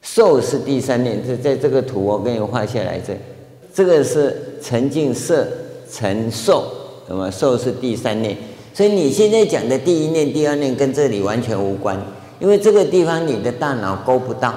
[0.00, 3.14] 受是第三念，这在这个图我给你画下来，这
[3.74, 5.46] 这个是沉浸色
[5.90, 6.64] 成受，
[7.10, 7.30] 有没有？
[7.30, 8.36] 受是第三念，
[8.72, 12.00] 所以你现在讲的第一念、第二念跟这里完全无关，
[12.40, 14.54] 因为这个地方你的大脑勾不到，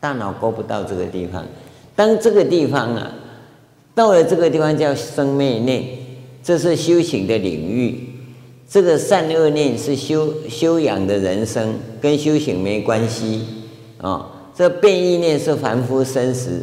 [0.00, 1.44] 大脑够不到这个地方，
[1.94, 3.12] 当这个地方啊。
[3.92, 5.84] 到了这个地方叫生灭念，
[6.42, 8.08] 这是修行的领域。
[8.66, 13.44] 这个善恶念是修修养的人生，跟修行没关系
[14.00, 16.62] 啊、这变异念是凡夫生死。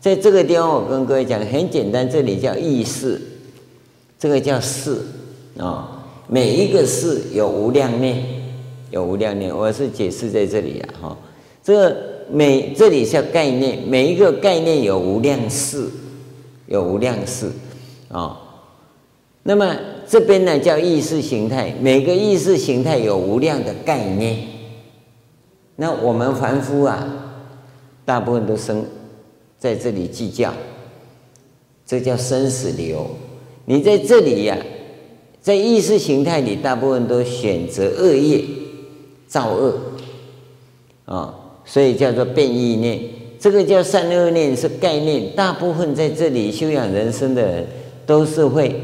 [0.00, 3.20] 在这个地方，我跟各位讲很简单，这里叫意识，
[4.18, 4.96] 这个叫事
[5.58, 8.24] 啊、每一个事有无量念，
[8.90, 9.56] 有无量念。
[9.56, 11.16] 我是解释在这里啊，哈、
[11.62, 11.94] 这
[12.30, 15.88] 每这里叫概念，每一个概念有无量事。
[16.66, 17.50] 有无量事，
[18.08, 18.40] 啊、
[19.42, 19.76] 那么
[20.08, 24.38] 这边呢叫意识形态，每个意识形态有无量的概念。
[25.76, 27.06] 那我们凡夫啊，
[28.06, 28.86] 大部分都生
[29.58, 30.54] 在这里计较，
[31.84, 33.06] 这叫生死流。
[33.66, 34.56] 你在这里呀、
[35.42, 38.42] 在意识形态里，大部分都选择恶业，
[39.26, 39.78] 造恶，
[41.04, 43.00] 啊、所以叫做变异念。
[43.38, 47.66] 这个叫善恶念是概念，大部分在这里修养人生的人
[48.06, 48.80] 都是会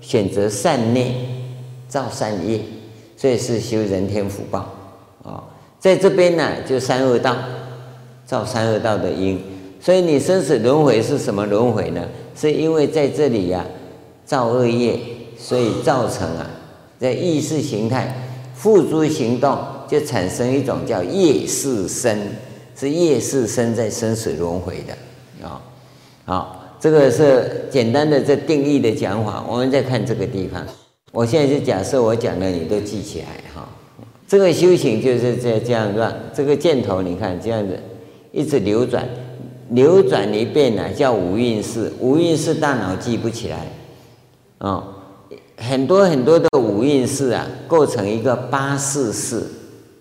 [0.00, 1.12] 选择善念，
[1.88, 2.58] 造善业，
[3.16, 4.60] 所以是修人天福报
[5.22, 5.44] 啊、哦。
[5.78, 7.36] 在这边呢，就三恶道，
[8.24, 9.38] 造三恶道的因，
[9.78, 12.08] 所以你生死轮回是什么轮回呢？
[12.34, 13.64] 是因为在这里呀、
[14.24, 14.98] 造恶业，
[15.38, 16.48] 所以造成啊，
[16.98, 18.14] 在意识形态
[18.54, 22.16] 付诸行动，就产生一种叫业识生。
[22.80, 25.60] 是业识生在生死轮回的啊，
[26.24, 29.44] 好，这个是简单的这定义的讲法。
[29.48, 30.64] 我们再看这个地方，
[31.10, 33.68] 我现在就假设我讲的你都记起来哈。
[34.28, 37.76] 这个修行就是这这样让这个箭头，你看这样子
[38.30, 39.04] 一直流转，
[39.70, 43.66] 流转一遍呢叫五蕴识，五蕴识大脑记不起来
[44.58, 44.84] 啊，
[45.56, 49.42] 很多很多的五蕴识啊，构成一个八识识，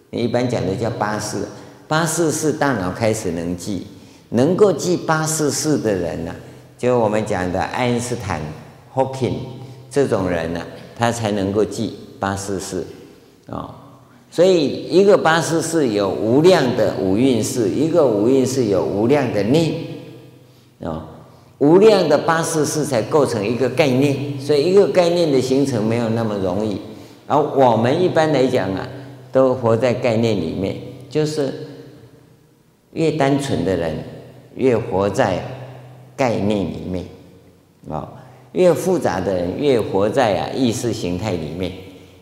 [0.09, 1.47] 你一般讲的叫八四。
[1.87, 3.87] 八识识大脑开始能记，
[4.31, 6.35] 能够记八四四的人呢、
[6.77, 8.41] 就我们讲的爱因斯坦、
[8.93, 9.35] Hawking
[9.89, 10.61] 这种人呢、
[10.97, 12.85] 他才能够记八四四
[13.49, 13.73] 啊。
[14.29, 19.73] 所以一个八四四有无量的五蕴识，一个五蕴识有无量的念
[20.83, 21.07] 啊，
[21.59, 24.37] 无量的八四四才构成一个概念。
[24.41, 26.81] 所以一个概念的形成没有那么容易，
[27.27, 28.85] 而我们一般来讲啊，
[29.37, 30.75] 都活在概念里面，
[31.07, 31.53] 就是。
[32.93, 33.95] 越单纯的人，
[34.55, 35.39] 越活在
[36.15, 37.05] 概念里面，
[37.87, 38.11] 啊，
[38.53, 41.71] 越复杂的人，越活在啊意识形态里面。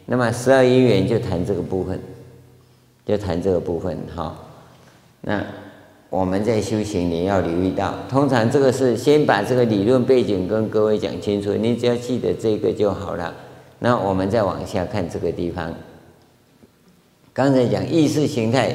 [0.06, 1.98] 那么十二因缘就谈这个部分，
[3.06, 4.36] 就谈这个部分哈。
[5.22, 5.42] 那
[6.10, 13.34] 我们在修行，你要留意到，通常这个是先把这个理论背景跟各位讲清楚，你只要记得这个就好了。
[13.80, 15.74] 那我们再往下看这个地方，
[17.36, 18.74] 刚才讲意识形态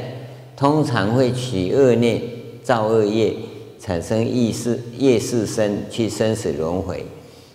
[0.55, 2.21] 通常会起恶念，
[2.63, 3.35] 造恶业，
[3.81, 7.03] 产生意识业识身，去生死轮回。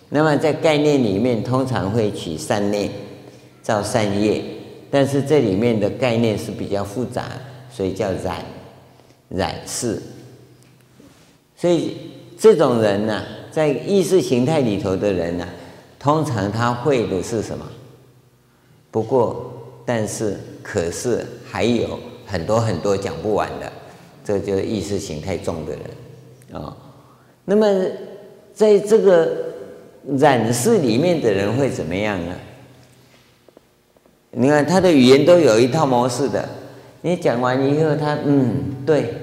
[0.08, 2.90] 那么在概念里面，通常会起善念，
[3.62, 4.42] 造善业。
[4.90, 7.30] 但是这里面的概念是比较复杂，
[7.70, 8.44] 所以叫染
[9.28, 10.02] 染识。
[11.56, 11.96] 所以
[12.36, 15.46] 这种人呢、在意识形态里头的人呢、
[16.00, 17.64] 通常他会的是什么？
[18.90, 19.52] 不过，
[19.84, 20.36] 但是，
[20.68, 23.70] 可是还有很多很多讲不完的，
[24.24, 25.80] 这就是意识形态重的人
[26.52, 26.76] 啊、哦。
[27.44, 27.66] 那么，
[28.52, 29.30] 在这个
[30.18, 32.34] 染识里面的人会怎么样呢？
[34.32, 36.48] 你看他的语言都有一套模式的，
[37.02, 39.14] 你讲完以后，他嗯对。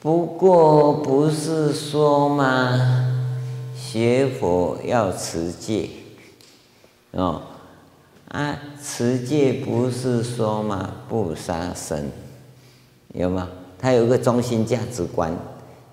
[0.00, 3.10] 不过不是说吗？
[3.76, 5.88] 学佛要持戒，
[7.12, 7.42] 哦，
[8.34, 10.90] 啊，持戒不是说吗？
[11.08, 12.10] 不杀生，
[13.12, 13.48] 有吗？
[13.78, 15.32] 他有个中心价值观，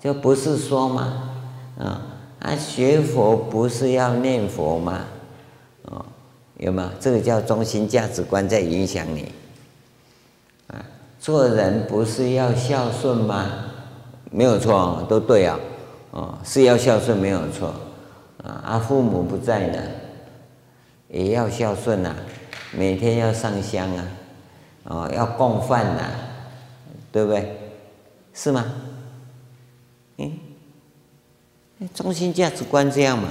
[0.00, 1.30] 就不是说吗？
[1.78, 2.02] 啊，
[2.40, 5.04] 啊，学佛不是要念佛吗？
[5.82, 6.04] 哦，
[6.58, 6.90] 有吗？
[6.98, 9.30] 这个叫中心价值观在影响你。
[10.66, 10.84] 啊，
[11.20, 13.46] 做人不是要孝顺吗？
[14.32, 15.60] 没有错，都对啊，
[16.10, 17.72] 哦，是要孝顺没有错，
[18.42, 19.78] 啊，啊，父母不在呢，
[21.08, 22.16] 也要孝顺呐，
[22.76, 24.08] 每天要上香啊，
[24.84, 26.02] 哦，要供饭呐，
[27.10, 27.56] 对不对？
[28.34, 28.64] 是吗？
[30.18, 30.38] 嗯，
[31.94, 33.28] 中心价值观这样嘛，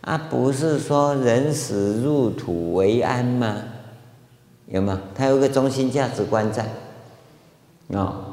[0.00, 3.62] 啊，不是说人死入土为安吗？
[4.66, 5.00] 有吗？
[5.14, 6.66] 他有个中心价值观在，
[7.88, 8.26] 哦。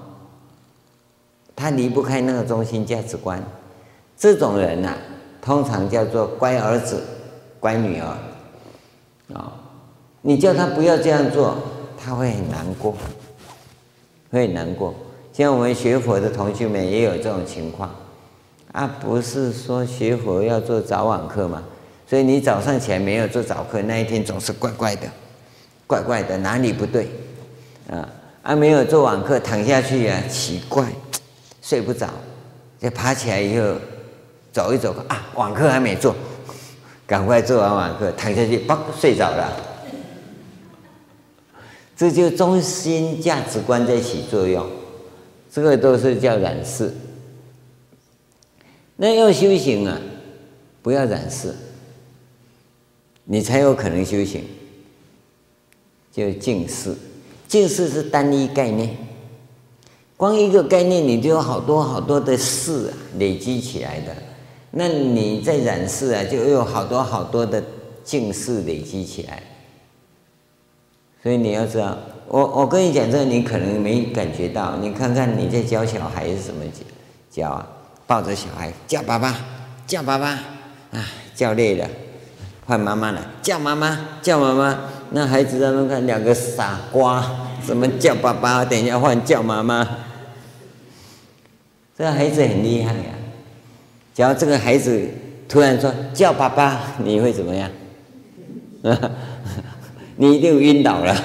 [1.55, 3.43] 他离不开那个中心价值观，
[4.15, 4.95] 这种人呐、
[5.41, 7.03] 通常叫做乖儿子、
[7.59, 8.17] 乖女儿，啊、
[9.33, 9.51] 哦，
[10.21, 11.55] 你叫他不要这样做，
[11.97, 12.95] 他会很难过，
[14.31, 14.93] 会很难过。
[15.31, 17.89] 像我们学佛的同学们也有这种情况，
[18.73, 21.63] 啊，不是说学佛要做早晚课嘛，
[22.07, 25.07] 所以你早上起来没有做早课，那一天总是怪怪的，
[25.87, 27.09] 怪怪的，哪里不对？
[27.89, 28.09] 啊，
[28.43, 30.85] 啊，没有做晚课，躺下去啊，奇怪。
[31.61, 32.07] 睡不着，
[32.79, 33.75] 就爬起来以后
[34.51, 36.15] 走一走啊，晚课还没做，
[37.05, 39.53] 赶快做完晚课，躺下去，嘣，睡着了。
[41.99, 44.65] 这就中心价值观在起作用，
[45.51, 46.89] 这个都是叫染识。
[48.95, 49.99] 那要修行啊，
[50.81, 51.53] 不要染识，
[53.25, 54.45] 你才有可能修行。
[56.13, 56.95] 就净识，
[57.49, 58.95] 净识是单一概念。
[60.15, 64.15] 光一个概念，你就有好多好多的事啊，累积起来的。
[64.71, 67.61] 那你在染识啊，就有好多好多的
[68.05, 69.43] 净识累积起来。
[71.21, 74.77] 所以你要知道，我我跟你讲这个，你可能没感觉到。
[74.77, 76.81] 你看看你在教小孩是怎么教？
[77.29, 77.67] 教啊，
[78.07, 79.35] 抱着小孩叫爸爸，
[79.85, 80.27] 叫爸爸
[80.91, 81.05] 啊，
[81.35, 81.87] 叫累了，
[82.65, 84.79] 换妈妈了，叫妈妈，叫妈妈。
[85.11, 87.23] 那孩子他们看两个傻瓜，
[87.65, 88.63] 怎么叫爸爸？
[88.63, 89.87] 等一下换叫妈妈。
[91.97, 93.11] 这个孩子很厉害呀！
[94.13, 95.05] 假如这个孩子
[95.49, 97.69] 突然说叫爸爸，你会怎么样？
[100.21, 101.15] 你一定晕倒了。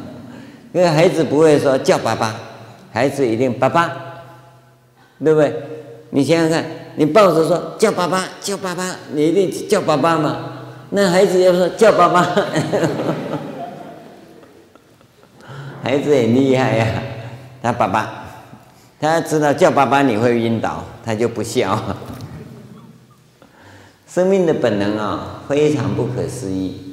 [0.72, 2.34] 因为孩子不会说叫爸爸，
[2.90, 3.92] 孩子一定爸爸，
[5.22, 5.54] 对不对？
[6.08, 6.64] 你想想看，
[6.96, 10.38] 你抱着说叫爸爸，叫爸爸，你一定叫爸爸嘛？
[10.88, 12.22] 那孩子要说叫爸爸，
[15.84, 16.86] 孩子很厉害呀，
[17.62, 18.16] 他爸爸。
[18.98, 21.78] 他知道叫爸爸你会晕倒，他就不笑。
[24.08, 26.89] 生命的本能啊，非常不可思议。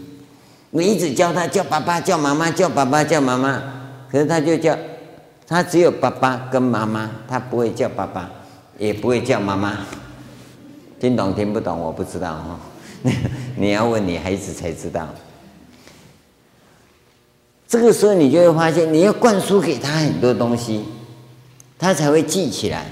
[0.77, 3.61] 你一直叫他叫爸爸、叫妈妈、叫爸爸、叫妈妈，
[4.11, 4.77] 可是他就叫，
[5.47, 8.29] 他只有爸爸跟妈妈，他不会叫爸爸，
[8.77, 9.79] 也不会叫妈妈。
[10.99, 12.59] 听懂听不懂我不知道哈，
[13.57, 15.07] 你要问你孩子才知道。
[17.67, 20.85] 这个时候你就会发现，你要灌输给他很多东西。
[21.79, 22.85] 他才会记起来，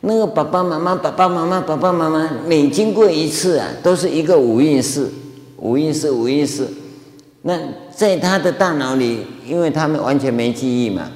[0.00, 5.10] 那个爸爸妈妈、爸爸妈妈、爸爸妈妈，每经过一次啊，都是一个五蕴识，
[5.58, 6.66] 五蕴识，五蕴识。
[7.46, 7.60] 那
[7.94, 11.10] 在他的大脑里，因为他们完全没记忆嘛，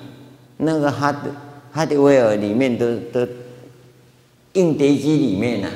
[0.58, 1.30] 那个哈德
[1.72, 3.26] 哈德威尔里面的的
[4.52, 5.72] 硬碟机里面呢、啊，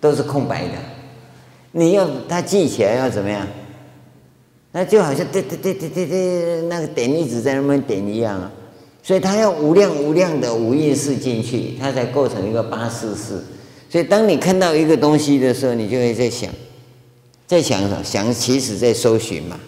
[0.00, 0.74] 都是空白的。
[1.72, 3.46] 你要他记起来要怎么样？
[4.72, 8.50] 那就好像对对对对对对，那个点一直在那边点一样啊。
[9.02, 13.44] 所以他要无量无量的五蕴识进去，他才构成一个八四四。
[13.90, 16.50] 所以当你看到一个东西的时候，你就会在想，
[17.50, 18.04] 在想？
[18.04, 19.58] 想其实在搜寻嘛。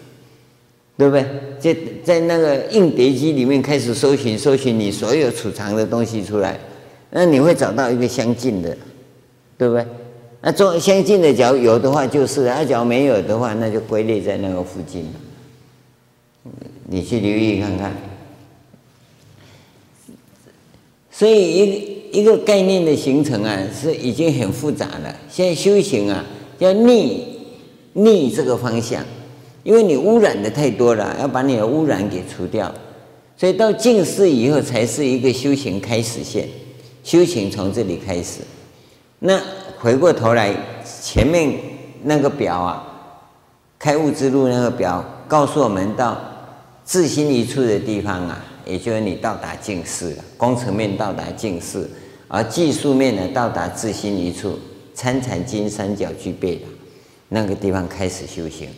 [0.97, 1.27] 对不对？
[1.59, 6.61] 在在那个硬碟机里面开始搜寻，搜寻你所有储藏的东西出来，
[7.11, 8.77] 那你会找到一个相近的，
[9.59, 9.85] 对不对？
[10.43, 15.11] 那做相近的，假如有的话就是；那假如没有的话，那就归类在那个附近。
[16.89, 17.93] 你去留意看看。
[21.11, 21.53] 所以
[22.13, 25.17] 一一个概念的形成啊，是已经很复杂了。
[25.29, 26.25] 现在修行啊，
[26.59, 27.32] 要逆
[27.95, 29.05] 逆这个方向，
[29.63, 32.73] 因为你污染的太多了，要把你的污染给除掉。
[33.37, 36.49] 所以到净释以后，才是一个修行开始线。
[37.03, 38.41] 修行从这里开始。
[39.19, 39.41] 那
[39.79, 40.55] 回过头来，
[41.03, 41.53] 前面
[42.05, 42.87] 那个表啊，
[43.79, 46.17] 开悟之路那个表，告诉我们到
[46.85, 48.45] 自心一处的地方啊。
[48.65, 51.91] 也就是你到达净释了，工程面到达净释，
[52.29, 54.57] 而技术面呢到达自心一处，
[54.95, 56.61] 参禅金三角具备了，
[57.35, 58.69] 那个地方开始修行，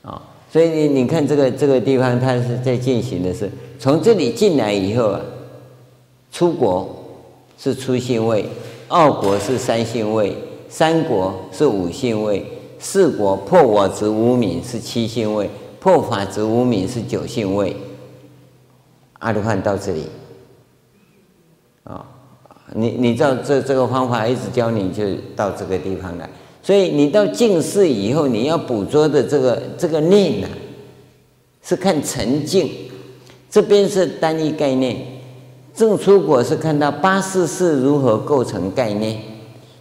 [0.00, 5.20] 啊，所以你你看这个这个地方，它是在进行的是从这里进来以后啊，
[6.32, 6.88] 出国
[7.58, 8.46] 是初信位，
[8.88, 10.34] 二国是三信位，
[10.70, 12.42] 三国是五信位，
[12.78, 17.76] 四国破我执无明是七信位，破法执无明是九信位。
[19.18, 20.06] 阿罗汉到这里，
[21.84, 22.06] 啊，
[22.72, 25.04] 你你照这这个方法一直教你，就
[25.36, 26.26] 到这个地方来。
[26.62, 30.48] 所以你到净释以后，你要捕捉的这个这个念呢，
[31.62, 32.70] 是看沉静。
[33.50, 34.96] 这边是单一概念，
[35.74, 39.18] 正出果是看到八识是如何构成概念。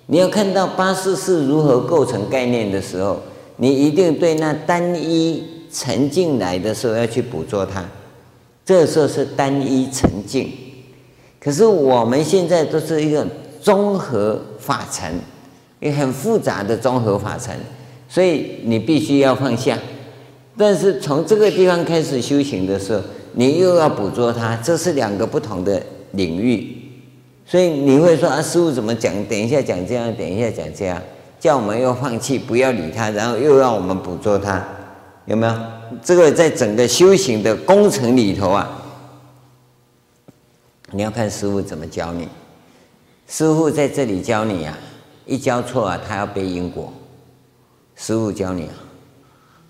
[0.07, 3.19] 你要看到八识是如何构成概念的时候，
[3.57, 7.85] 你一定对那单一沉静来的时候要去捕捉它。
[8.65, 10.51] 这时候是单一沉静，
[11.39, 13.27] 可是我们现在都是一个
[13.61, 15.13] 综合法尘，
[15.79, 17.55] 也很复杂的综合法尘，
[18.07, 19.77] 所以你必须要放下。
[20.57, 23.01] 但是从这个地方开始修行的时候，
[23.33, 26.75] 你又要捕捉它，这是两个不同的领域。
[27.45, 29.11] 所以你会说啊，师父怎么讲？
[29.25, 31.01] 等一下讲这样，等一下讲这样，
[31.39, 34.63] 叫我们又放弃，不要理他，然后又让我们捕捉它，
[35.25, 35.55] 有没有？
[36.03, 38.69] 这个在整个修行的工程里头啊，
[40.91, 42.27] 你要看师父怎么教你。
[43.27, 44.77] 师父在这里教你啊，
[45.29, 46.91] 一交错啊，他要背因果。
[47.95, 48.67] 师傅教你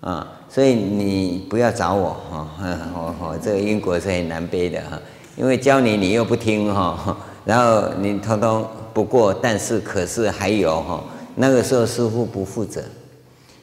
[0.00, 2.48] 啊，啊，所以你不要找我哈，
[2.94, 4.98] 我我这个因果是很难背的哈，
[5.36, 11.04] 因为教你你又不听哈， 然后你通通不过，但是可是还有哈，
[11.34, 12.80] 那个时候师傅不负责，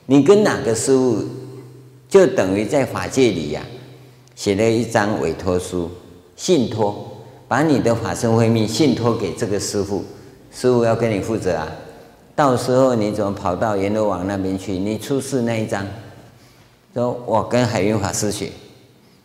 [0.06, 1.24] 你跟哪个师傅？
[2.10, 3.62] 就等于在法界里呀、
[4.34, 5.90] 写了一张委托书，
[6.38, 7.06] 信托，
[7.50, 10.06] 把你的法身慧命信托给这个师傅，
[10.50, 11.68] 师傅要跟你负责啊。
[12.38, 14.74] 到时候你怎么跑到阎罗王那边去？
[14.74, 15.84] 你出示那一张，
[16.94, 18.52] 说我跟海云法师学，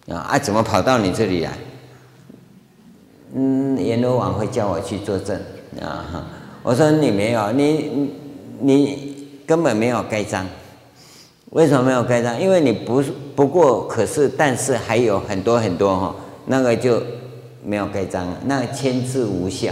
[0.09, 1.53] 啊啊，怎么跑到你这里来？
[3.35, 5.39] 嗯，阎罗王会叫我去作证
[5.79, 6.27] 啊。
[6.63, 8.15] 我说你没有，你
[8.61, 10.47] 你根本没有盖章。
[11.51, 12.41] 为什么没有盖章？
[12.41, 13.03] 因为你不
[13.37, 16.15] 不过，可是但是还有很多很多哈，
[16.47, 17.03] 那个就
[17.63, 19.71] 没有盖章，那个签字无效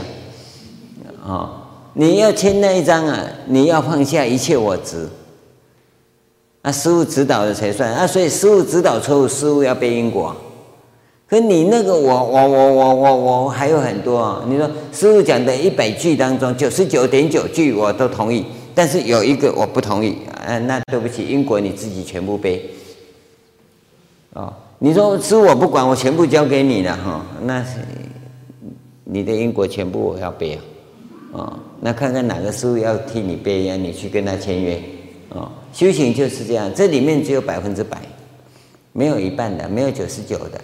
[1.27, 1.60] 啊！
[1.95, 5.09] 你要签那一张啊，你要放下一切我执，
[6.63, 8.07] 那师父指导的才算啊。
[8.07, 10.35] 所以师父指导错误，师父要背因果。
[11.29, 14.45] 可你那个我我我我我我还有很多啊！
[14.49, 18.45] 你说师父讲的一百句当中，九十九点九句我都同意。
[18.75, 22.69] 但是有一个我不同意，啊，那对不起，因果你自己全部背。
[24.33, 27.65] 哦，你说师父我不管，我全部交给你了哈，那
[29.05, 30.63] 你的因果全部我要背啊，
[31.33, 34.81] 哦，那看看哪个师傅要替你背呀，你去跟他签约。
[35.31, 37.99] 哦，修行就是这样，这里面只有百分之百，
[38.93, 40.61] 没有一半的，没有九十九的，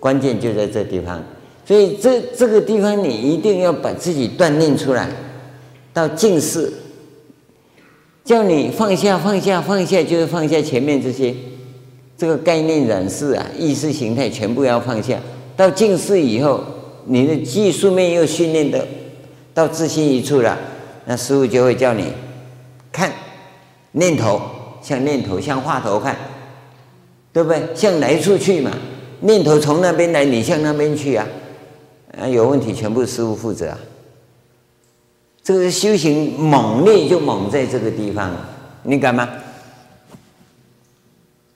[0.00, 1.22] 关键就在这地方。
[1.64, 5.08] 所以这这个地方你一定要把自己锻炼出来，
[5.92, 6.72] 到近视。
[8.24, 11.34] 叫你放下，放下，放下，就是放下前面这些，
[12.16, 15.18] 这个概念染识啊，意识形态全部要放下。
[15.56, 16.62] 到近视以后，
[17.04, 18.86] 你的技术面又训练的
[19.54, 20.58] 到自信一处了，
[21.04, 22.12] 那师父就会叫你
[22.90, 23.12] 看
[23.92, 24.40] 念头，
[24.82, 26.16] 像念头，像话头看，
[27.32, 27.62] 对不对？
[27.74, 28.70] 向来处去嘛，
[29.20, 31.26] 念头从那边来，你向那边去啊，
[32.18, 33.78] 啊，有问题全部师父负责啊。
[35.42, 38.30] 这个修行猛烈就猛在这个地方，
[38.84, 39.28] 你敢吗？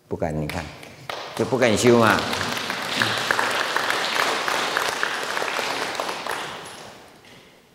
[0.09, 0.64] 不敢，你看，
[1.34, 2.20] 就不敢修嘛。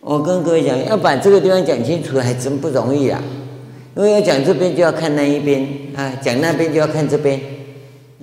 [0.02, 3.22] 我跟各位讲，要把这个地方讲清楚，还真不容易啊。
[3.94, 5.62] 因为要讲这边，就要看那一边
[5.94, 7.40] 啊；讲那边，就要看这边。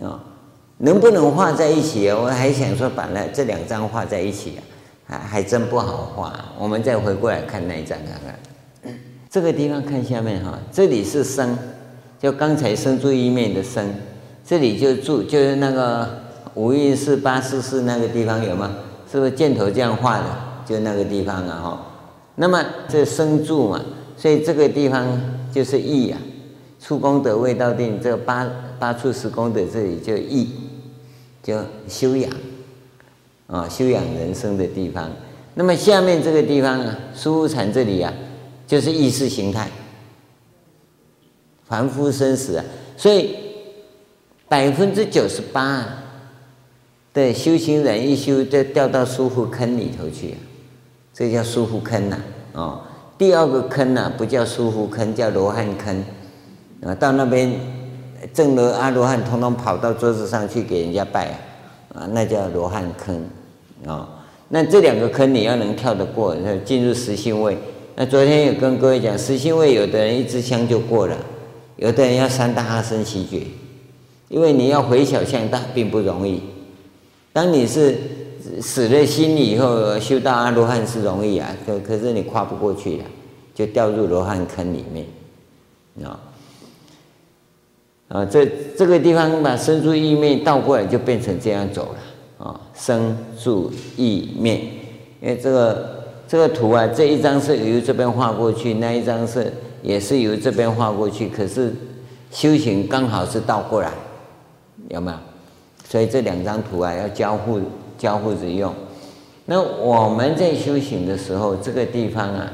[0.03, 0.19] 啊，
[0.79, 2.17] 能不能画在一起啊？
[2.21, 4.59] 我还想说把那这两张画在一起啊，
[5.07, 6.37] 还还真不好画。
[6.59, 8.93] 我们再回过来看那一张看看，
[9.29, 11.57] 这个地方看下面哈，这里是生，
[12.21, 13.89] 就刚才生住意面的生，
[14.45, 16.09] 这里就住就是那个
[16.55, 18.69] 五蕴四八四四那个地方有吗？
[19.09, 20.25] 是不是箭头这样画的？
[20.69, 21.85] 就那个地方啊哈。
[22.35, 23.83] 那么这生住嘛，
[24.15, 25.19] 所以这个地方
[25.51, 26.19] 就是意啊。
[26.79, 28.49] 出功德未到定，这八
[28.79, 30.49] 八处十功德这里就意，
[31.43, 31.59] 就
[31.89, 32.31] 修养
[33.47, 35.11] 啊，修养人生的地方。
[35.55, 38.13] 那么下面这个地方呢，疏忽禅这里啊，
[38.65, 39.69] 就是意识形态，
[41.67, 42.63] 凡夫生死啊。
[42.95, 43.35] 所以
[44.47, 45.85] 百分之九十八
[47.13, 50.35] 的修行人一修就掉到舒服坑里头去，
[51.19, 52.17] 这叫疏忽坑呐。
[52.53, 52.79] 哦，
[53.17, 56.01] 第二个坑呐，不叫疏忽坑，叫罗汉坑。
[56.81, 57.51] 啊，到那边
[58.33, 61.37] 证了阿罗汉，通通跑到桌子上去给人家拜，
[61.93, 63.21] 啊，那叫罗汉坑，
[63.85, 64.07] 啊，
[64.47, 67.57] 那这两个坑你要能跳得过，进入实性位。
[67.97, 71.17] 那昨天有跟各位讲，实性位有的人一支香就过了，
[71.75, 73.41] 有的人要三大阿僧只劫，
[74.29, 76.41] 因为你要回小向大并不容易。
[77.33, 77.97] 当你是
[78.61, 83.03] 死了心以后修到阿罗汉是容易啊，可可是你跨不过去了，
[83.53, 85.05] 就掉入罗汉坑里面，
[86.07, 86.19] 啊。
[88.09, 88.45] 啊，这
[88.75, 92.59] 这个地方把生住意灭倒过来，就变成这样走了啊。
[92.73, 94.55] 生住意灭，
[95.21, 99.53] 因为这个这个图啊，这一张是由这边画过去，那一张是
[99.83, 101.73] 也是由这边画过去，可是
[102.31, 103.91] 修行刚好是倒过来，
[104.89, 105.17] 有没有？
[105.87, 107.59] 所以这两张图啊要交互
[107.99, 108.73] 交互着用。
[109.45, 112.51] 那我们在修行的时候，这个地方啊，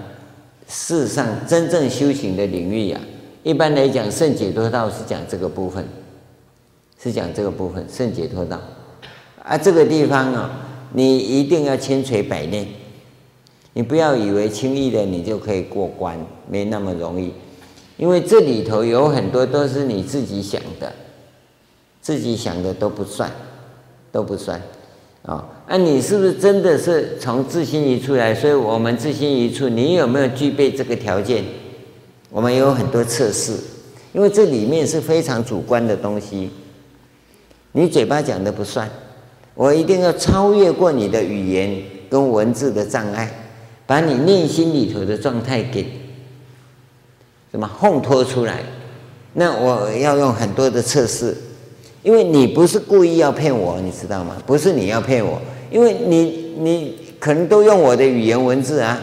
[0.67, 3.13] 世上真正修行的领域呀、啊。
[3.43, 5.85] 一般来讲，圣解脱道是讲这个部分，
[7.01, 8.59] 是讲这个部分圣解脱道。
[9.43, 10.49] 啊，这个地方啊，
[10.93, 12.65] 你一定要千锤百炼，
[13.73, 16.17] 你不要以为轻易的你就可以过关，
[16.49, 17.31] 没那么容易。
[17.97, 20.91] 因为这里头有很多都是你自己想的，
[22.01, 23.29] 自己想的都不算，
[24.11, 24.61] 都不算
[25.25, 25.43] 啊。
[25.67, 28.33] 那你是不是真的是从自心一处来？
[28.33, 31.43] 所以我们自心一处，你有没有具备这个条件？
[32.29, 33.53] 我们有很多测试，
[34.13, 36.49] 因为这里面是非常主观的东西，
[37.71, 38.89] 你嘴巴讲的不算，
[39.53, 43.31] 我一定要超越过你的语言跟文字的障碍，
[43.87, 45.87] 把你内心里头的状态给
[47.51, 48.61] 什么烘托出来。
[49.33, 51.35] 那我要用很多的测试，
[52.05, 54.37] 因为你不是故意要骗我，你知道吗？
[54.45, 55.41] 不是你要骗我，
[55.71, 59.01] 因为你你可能都用我的语言文字啊。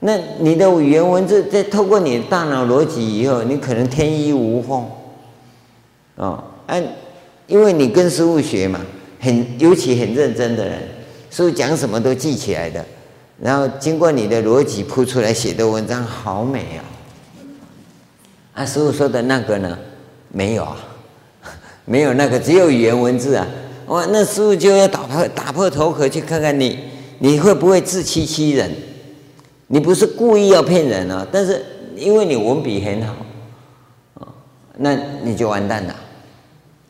[0.00, 4.86] 那你的语言文字在透过你的大脑逻辑以后，你可能天衣无缝，
[6.16, 6.82] 哦，哎，
[7.46, 8.78] 因为你跟师父学嘛，
[9.18, 10.78] 很尤其很认真的人，
[11.30, 12.84] 师父讲什么都记起来的，
[13.40, 16.84] 然后经过你的逻辑铺出来写的文章好美啊！
[18.52, 19.78] 啊，师父说的那个呢，
[20.30, 20.76] 没有啊，
[21.88, 23.46] 没有那个，只有语言文字啊！
[23.86, 26.78] 哇，那师父就要打破打破头壳去看看你，
[27.18, 28.70] 你会不会自欺欺人？
[29.68, 31.64] 你不是故意要骗人啊，但是
[31.96, 33.14] 因为你文笔很好，
[34.20, 34.28] 啊，
[34.76, 35.94] 那你就完蛋了，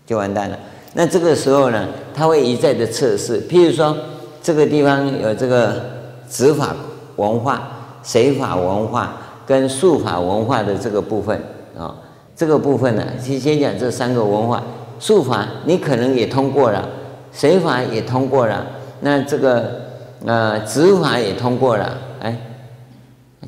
[0.05, 0.59] 就完蛋了。
[0.94, 3.96] 那这个时候呢，他会一再的测试，譬如说
[4.42, 5.80] 这个地方有这个
[6.28, 6.74] 指法
[7.14, 11.40] 文化、随法文化跟术法文化的这个部分
[11.78, 11.94] 啊，
[12.34, 14.62] 这个部分呢，先先讲这三个文化，
[14.99, 16.88] 术法你可能也通过了，
[17.32, 18.66] 神法也通过了，
[19.01, 19.82] 那这个
[20.24, 22.36] 呃指法也通过了，哎。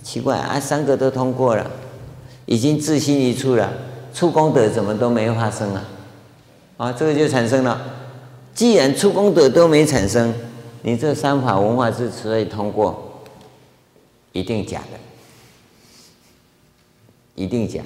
[0.02, 1.70] 奇怪啊，三个都通过了，
[2.46, 3.70] 已经自心一处了，
[4.14, 5.84] 出功德怎么都没发生啊？
[6.78, 7.78] 啊，这个就产生了。
[8.54, 10.32] 既然出功德都没产生，
[10.82, 13.20] 你这三法文化是所以通过，
[14.32, 14.98] 一定假的，
[17.34, 17.82] 一定假。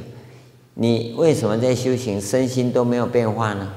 [0.74, 3.72] 你为什么在修行身心都没有变化呢？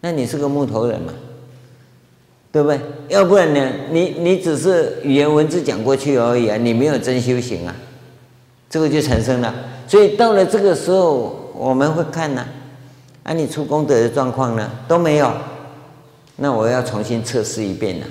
[0.00, 1.12] 那你是个木头人嘛？
[2.50, 2.78] 对不对？
[3.08, 3.72] 要不然呢？
[3.90, 7.74] 你你只是语言文字讲过去而已啊，你没有真修行啊，
[8.68, 9.54] 这个就产生了。
[9.88, 12.46] 所以到了这个时候，我们会看呢，
[13.22, 15.32] 啊，你出功德的状况呢都没有，
[16.36, 18.06] 那我要重新测试一遍了，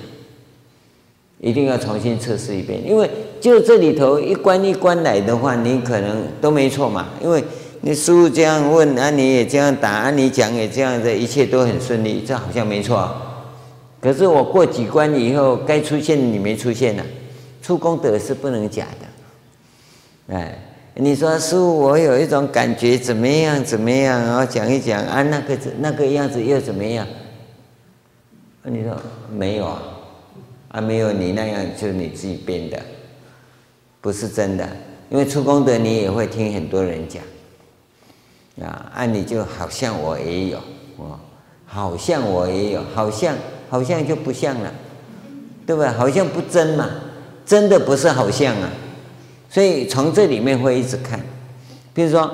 [1.38, 3.08] 一定要重新测试一遍，因为
[3.40, 7.42] 就这里头一关一关来的话，你可能都没错嘛，因为
[7.84, 13.12] 你师父这样问啊，你也这样答，啊，你讲也这样的，一切都很顺利，这好像没错。
[14.00, 17.06] 可是我过几关以后，该出现你没出现呢、啊，
[17.60, 18.86] 初功德是不能假
[20.28, 20.56] 的，哎，
[20.94, 24.20] 你说师父，我有一种感觉，怎么样怎么样？
[24.20, 27.04] 然后讲一讲啊，那个那个样子又怎么样？
[28.62, 28.96] 你说
[29.28, 29.82] 没有啊，
[30.68, 32.80] 啊没有，你那样就你自己编的，
[34.00, 34.68] 不是真的。
[35.10, 37.20] 因为出功德，你也会听很多人讲
[38.60, 40.58] 啊，按理就好像我也有，
[40.98, 41.18] 哦，
[41.64, 43.34] 好像我也有，好像
[43.70, 44.72] 好像就不像了，
[45.66, 45.90] 对不对？
[45.90, 46.86] 好像不真嘛，
[47.46, 48.68] 真的不是好像啊。
[49.48, 51.18] 所以从这里面会一直看，
[51.94, 52.30] 比如说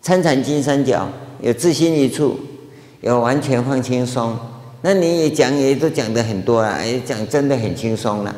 [0.00, 1.08] 参禅金三角
[1.40, 2.38] 有自心一处，
[3.00, 4.36] 有完全放轻松，
[4.82, 8.34] 那你也讲也都讲的很多了，也讲真的很轻松了，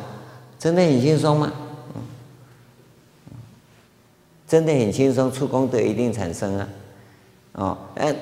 [0.59, 1.51] 真的很轻松吗？
[4.47, 6.69] 真的很轻松，出功德一定产生啊！
[7.53, 8.15] 哦，哎，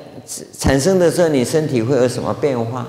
[0.58, 2.88] 产生的时候你身体会有什么变化？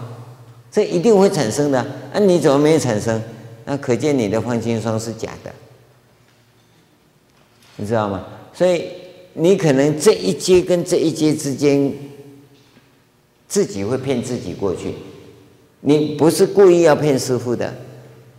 [0.70, 3.22] 这一定会产生的，那、你怎么没有产生？
[3.64, 5.50] 那可见你的放轻松是假的。
[7.76, 8.24] 你知道吗？
[8.54, 8.84] 所以
[9.34, 11.92] 你可能这一阶跟这一阶之间，
[13.46, 14.94] 自己会骗自己过去。
[15.80, 17.74] 你不是故意要骗师父的，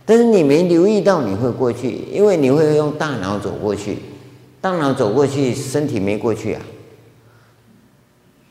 [0.04, 3.98] 但是你没留意到你会过去，因为你会用大脑走过去，
[4.60, 6.62] 大脑走过去，身体没过去啊。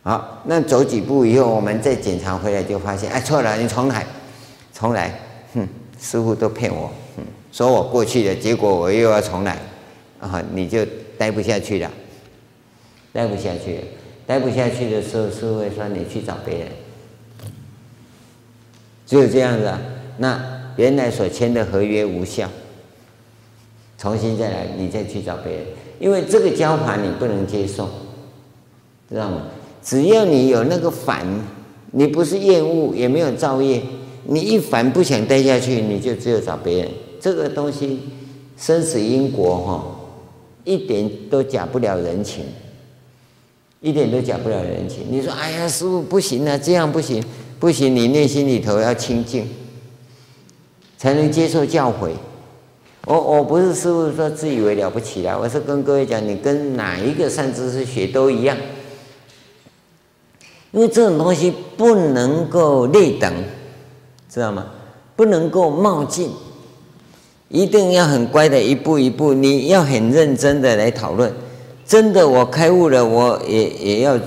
[0.03, 4.05] 好，那走几步以后，我们再检查回来就发现，哎，错了，你重来，
[4.73, 5.19] 重来，
[5.53, 5.67] 哼，
[5.99, 9.57] 师傅都骗我，哼，说我过去了，结果我又要重来。
[10.19, 10.83] 啊，你就
[11.15, 11.91] 待不下去了，
[13.13, 13.83] 待不下去了，
[14.25, 16.67] 待不下去的时候，师傅会说你去找别人，
[19.05, 19.79] 只有这样子啊，
[20.17, 20.41] 那
[20.77, 22.49] 原来所签的合约无效，
[23.99, 25.65] 重新再来，你再去找别人，
[25.99, 27.89] 因为这个教法你不能接受，
[29.09, 29.43] 知道吗？
[29.83, 31.25] 只要你有那个烦，
[31.91, 33.81] 你不是厌恶，也没有造业，
[34.25, 36.89] 你一烦不想待下去，你就只有找别人。
[37.19, 37.99] 这个东西
[38.57, 39.93] 生死因果哈。
[40.63, 42.43] 一点都假不了人情，
[43.79, 45.05] 一点都假不了人情。
[45.09, 47.23] 你说，哎呀，师父不行啊，这样不行，
[47.57, 49.47] 不行，你内心里头要清净，
[50.97, 52.09] 才能接受教诲。
[53.07, 58.57] 我我不是师父说自以为了不起啦，我是跟各位讲，你跟哪一个善知识学都一样，
[60.71, 63.33] 因为这种东西不能够内等，
[64.29, 64.65] 知道吗？
[65.15, 66.29] 不能够冒进。
[67.47, 71.31] 一定要很乖的，一步一步，你要很认真的来讨论。
[71.85, 74.19] 真的，我开悟了，我也也要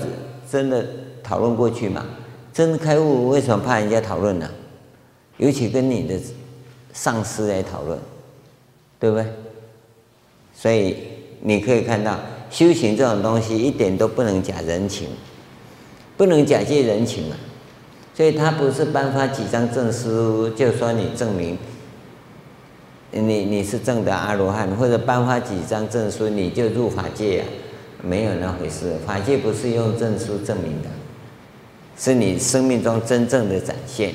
[0.51, 0.83] 真的
[1.21, 2.03] 讨论过去嘛。
[2.51, 4.49] 真的开悟，为什么怕人家讨论呢？
[5.37, 6.15] 尤其跟你的
[6.93, 7.99] 上司来讨论，
[9.01, 9.25] 对不对？
[10.53, 10.95] 所以
[11.41, 12.19] 你可以看到，
[12.51, 15.07] 修行这种东西一点都不能假人情，
[16.15, 17.35] 不能假借人情嘛。
[18.13, 21.57] 所以他不是颁发几张证书，就说你证明。
[23.13, 27.45] 你你是正的阿罗汉，或者颁发几张证书，你就入法界啊？
[28.03, 30.89] 没有那回事，法界不是用证书证明的，
[31.97, 34.13] 是你生命中真正的展现。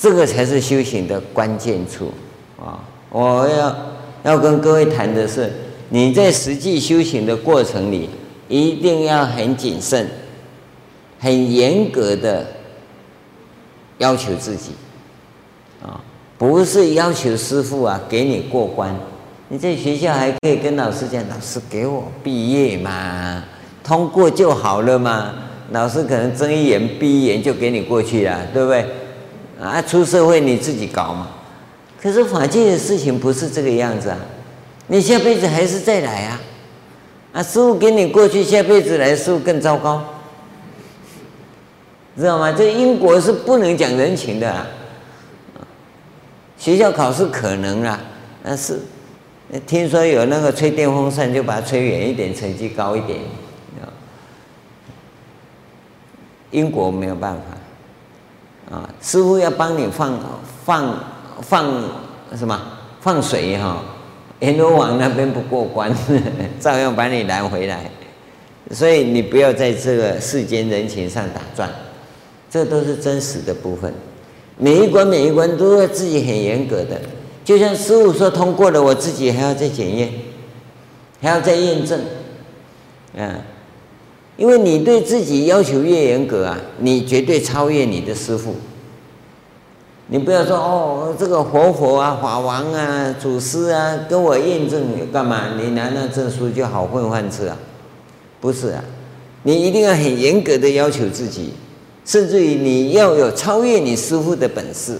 [0.00, 2.10] 这个才是修行的关键处
[2.58, 2.80] 啊！
[3.10, 3.76] 我要
[4.22, 5.52] 要跟各位谈的是，
[5.90, 8.08] 你在实际修行的过程里，
[8.48, 10.08] 一定要很谨慎、
[11.18, 12.46] 很严格的
[13.98, 14.70] 要求自己
[15.82, 16.00] 啊。
[16.38, 18.98] 不是要求师傅啊给你过关，
[19.48, 23.44] 你在学校还可以跟老师讲，老师给我毕业嘛，
[23.84, 25.34] 通过就好了嘛。
[25.72, 28.86] 老师可能睁一眼闭一眼就给你过去了，对不对？
[29.60, 31.28] 啊，出社会你自己搞嘛。
[32.00, 34.16] 可是法界的事情不是这个样子啊，
[34.86, 36.40] 你下辈子还是再来啊。
[37.32, 40.02] 啊，师傅给你过去，下辈子来师父更糟糕，
[42.16, 42.50] 知道吗？
[42.50, 44.66] 这因果是不能讲人情的啊。
[46.58, 48.00] 学校考试可能啊，
[48.42, 48.80] 但是
[49.66, 53.18] 听说有那个吹电风扇，就把它吹远一点，成绩高一点。
[56.50, 57.42] 因果没有办法
[58.70, 60.18] 啊，师傅要帮你放
[60.64, 60.94] 放
[61.42, 61.66] 放
[62.36, 62.60] 什么
[63.00, 63.82] 放水哈，
[64.38, 65.92] 阎罗王那边不过关，
[66.60, 67.90] 照样把你拦回来。
[68.70, 71.68] 所以你不要在这个世间人情上打转，
[72.48, 73.92] 这都是真实的部分。
[74.56, 77.00] 每一关每一关都要自己很严格的，
[77.44, 80.12] 就像师傅说通过了，我自己还要再检验，
[81.20, 81.98] 还要再验证，
[83.16, 83.42] 啊，
[84.40, 88.54] 因为你对自己要求越严格啊，你绝对超越你的师父。
[90.06, 94.82] 你不要说哦，这个活佛啊、法王啊、祖师啊，跟我验证
[95.12, 95.58] 干嘛？
[95.60, 97.58] 你拿那证书就好混饭吃啊？
[98.40, 98.82] 不是啊，
[99.42, 101.52] 你一定要很严格的要求自己。
[102.06, 104.98] 甚至于你要有超越你师父的本事，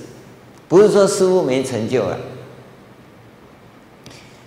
[0.68, 2.18] 不是说师父没成就了，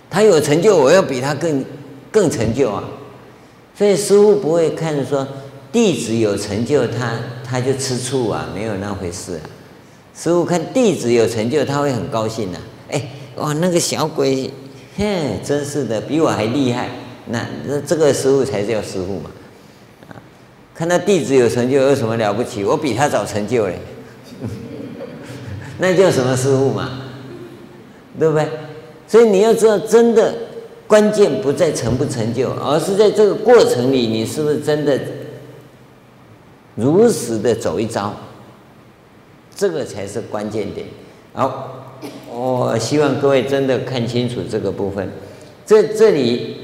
[0.08, 1.64] 他有成就，我要比他更
[2.12, 2.84] 更成就啊。
[3.76, 5.26] 所以师傅不会看说
[5.72, 9.42] 弟子有成就他，他就吃醋啊，没有那回事啊。
[10.16, 12.64] 师傅看弟子有成就，他会很高兴的、啊。
[12.90, 14.48] 哎，哇，那个小鬼，
[14.96, 16.88] 嘿，真是的，比我还厉害。
[17.26, 19.30] 那这这个师傅才叫师傅嘛。
[20.08, 20.14] 啊，
[20.72, 22.62] 看到弟子有成就有什么了不起？
[22.62, 23.78] 我比他早成就嘞。
[25.78, 27.00] 那叫什么师傅嘛？
[28.16, 28.48] 对不对？
[29.08, 30.32] 所以你要知道，真的
[30.86, 34.98] 关键不在成不成就，而是在这个过程里，你是不是真的
[36.74, 38.14] 如实的走一遭？
[39.56, 40.86] 这个才是关键点。
[41.32, 41.86] 好，
[42.28, 45.08] 我希望各位真的看清楚这个部分。
[45.64, 46.56] 这这里，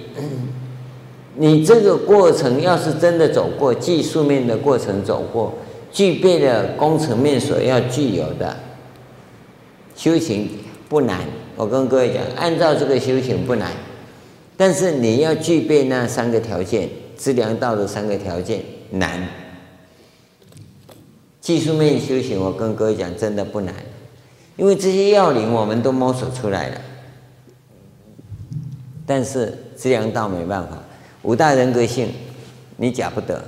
[1.36, 5.54] 你这个过程要是真的走过，技术面的过程走过，
[5.90, 8.56] 具备了工程面所要具有的
[9.94, 10.50] 修行
[10.88, 11.20] 不难。
[11.56, 13.70] 我跟各位讲，按照这个修行不难，
[14.61, 16.86] 但是你要具备那三个条件，
[17.16, 19.26] 资粮道的三个条件难。
[21.40, 23.74] 技术面修行，我跟各位讲，真的不难，
[24.58, 26.80] 因为这些要领我们都摸索出来了。
[29.06, 30.78] 但是资粮道没办法，
[31.22, 32.12] 五大人格性
[32.76, 33.42] 你假不得，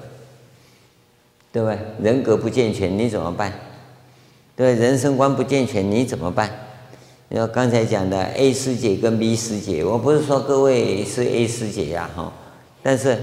[1.53, 1.79] 对不对？
[2.03, 3.53] 人格不健全你怎么办？
[4.57, 6.49] 对，人生观不健全你怎么办？
[7.35, 12.31] 你说刚才讲的 A 师姐跟 B 师姐，我不是说各位是 A 师姐呀，哈，
[12.83, 13.17] 但是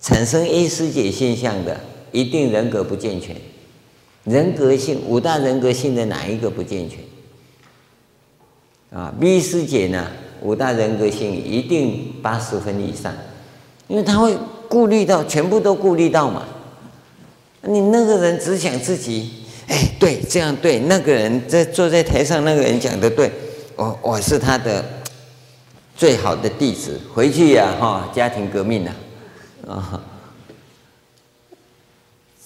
[0.00, 1.78] 产生 A 师姐现象的，
[2.12, 3.36] 一定人格不健全，
[4.24, 7.00] 人格性五大人格性的哪一个不健全？
[8.98, 10.06] 啊，B 师姐呢，
[10.40, 13.12] 五大人格性一定八十分以上，
[13.88, 14.34] 因为他会
[14.66, 16.48] 顾虑到全部都顾虑到嘛，
[17.60, 19.37] 你那个人只想自己。
[19.68, 20.80] 哎，对，这样对。
[20.80, 23.30] 那个人在坐在台上，那个人讲的对，
[23.76, 24.84] 我我是他的
[25.94, 26.98] 最好的弟子。
[27.12, 28.96] 回去呀，哈，家庭革命了，
[29.66, 30.02] 啊，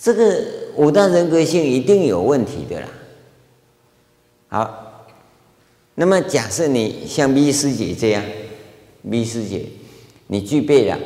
[0.00, 0.44] 这个
[0.74, 2.88] 五大人格性一定有问题的啦。
[4.48, 5.06] 好，
[5.94, 8.24] 那么假设你像 B 师姐这样
[9.08, 9.66] ，B 师姐，
[10.26, 10.98] 你具备了，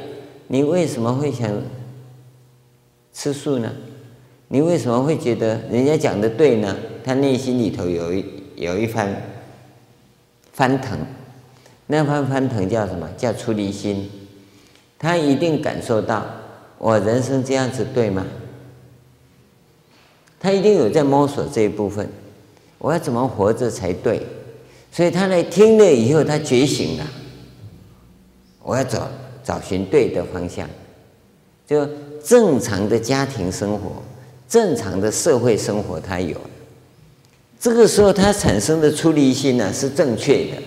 [0.46, 1.50] 你为什么会想
[3.12, 3.70] 吃素呢？
[4.48, 6.76] 你为什么会觉得人家讲的对呢？
[7.04, 8.24] 他内心里头有一
[8.56, 9.14] 有一番
[10.52, 10.98] 翻腾，
[11.86, 13.08] 那番翻腾叫什么？
[13.16, 14.10] 叫出离心。
[14.98, 16.24] 他一定感受到
[16.78, 18.24] 我人生这样子对吗？
[20.38, 22.08] 他一定有在摸索这一部分，
[22.78, 24.22] 我要怎么活着才对？
[24.92, 27.06] 所以他来听了以后，他觉醒了，
[28.62, 29.08] 我要找
[29.42, 30.68] 找寻对的方向，
[31.66, 31.86] 就
[32.24, 34.02] 正常的家庭生活。
[34.48, 36.36] 正常的社会生活，他有，
[37.58, 40.62] 这个时候他产生的出离心呢是正确的。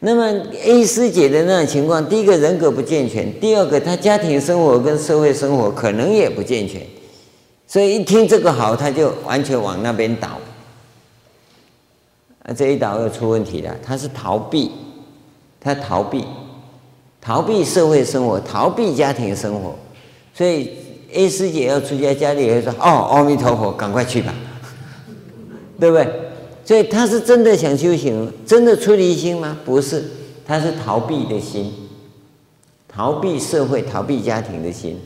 [0.00, 0.26] 那么
[0.64, 6.80] A 师姐的那种情况，第一个人格不健全，第二个他家庭生活跟社会生活可能也不健全，
[7.68, 10.38] 所以一听这个好，他就完全往那边倒。
[12.42, 14.72] 啊，这一倒又出问题了，他是逃避，
[15.60, 16.24] 他逃避，
[17.20, 19.76] 逃避社会生活，逃避家庭生活，
[20.34, 20.70] 所以。
[21.12, 24.32] A 师姐要出家，家里人说：“哦，阿弥陀佛，赶快去吧，
[25.78, 26.06] 对不对？”
[26.64, 29.56] 所以他是真的想修行，真的出离心吗？
[29.64, 30.04] 不是，
[30.46, 31.72] 他是逃避的心，
[32.88, 35.00] 逃避社会、逃避家庭的心。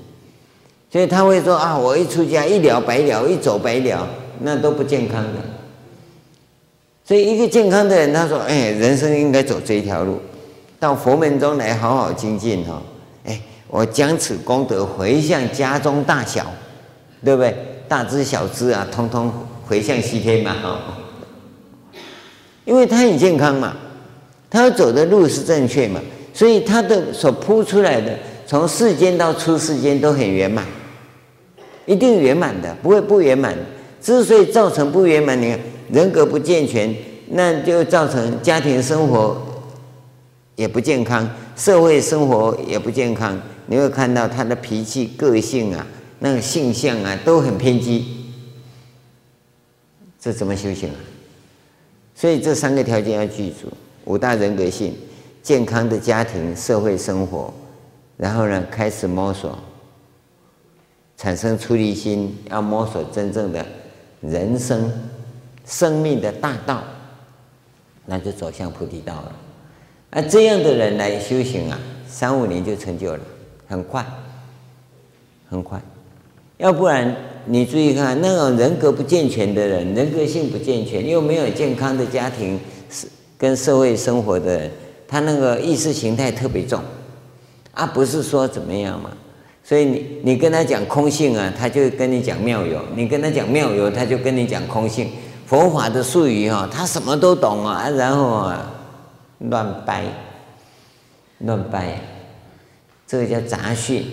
[0.92, 4.06] 所以他会说：“啊，我一出家一了百了，一走百了，
[4.40, 5.40] 那都不健康的。”
[7.04, 10.18] 所以一个健康的人，他说：“哎，人生应该走这一条路，
[10.78, 12.82] 到佛门中来好好精进哈。”。
[13.74, 16.46] 我将此功德回向家中大小，
[17.24, 17.52] 对不对？
[17.88, 19.32] 大只小只啊，通通
[19.66, 20.78] 回向西天嘛，哈。
[22.64, 23.74] 因为他很健康嘛，
[24.48, 26.00] 他走的路是正确嘛，
[26.32, 28.16] 所以他的所铺出来的，
[28.46, 30.64] 从世间到出世间都很圆满，
[31.84, 33.56] 一定圆满的，不会不圆满。
[34.00, 35.58] 之所以造成不圆满，你看
[35.90, 36.94] 人格不健全，
[37.30, 39.36] 那就造成家庭生活
[40.54, 43.36] 也不健康，社会生活也不健康。
[43.66, 45.86] 你会看到他的脾气、个性啊，
[46.18, 48.32] 那个性向啊，都很偏激。
[50.20, 50.96] 这怎么修行啊？
[52.14, 53.72] 所以这三个条件要具足：
[54.04, 54.94] 五大人格性、
[55.42, 57.52] 健康的家庭、社会生活，
[58.16, 59.58] 然后呢，开始摸索，
[61.16, 63.66] 产生出离心，要摸索真正的
[64.20, 64.90] 人生、
[65.66, 66.84] 生命的大道，
[68.06, 69.36] 那就走向菩提道了。
[70.10, 73.20] 那这样的人来修行啊，三五年就成就了。
[73.74, 74.06] 很快，
[75.50, 75.82] 很快，
[76.58, 77.12] 要不然
[77.46, 82.60] 你注意看，那种人格不健全的人，人格性不健全，又没有健康的家庭
[83.36, 84.70] 跟社会生活的人，
[85.08, 86.80] 他那个意识形态特别重，
[87.72, 89.10] 啊，不是说怎么样嘛。
[89.64, 95.10] 所以你你跟他讲空性啊，他就跟你讲妙有；你跟他讲妙有，他就跟你讲空性。
[95.46, 98.70] 佛法的术语哈，他什么都懂啊，然后啊，
[99.38, 100.04] 乱掰，
[101.38, 101.98] 乱掰，
[103.06, 104.04] 这个叫杂讯。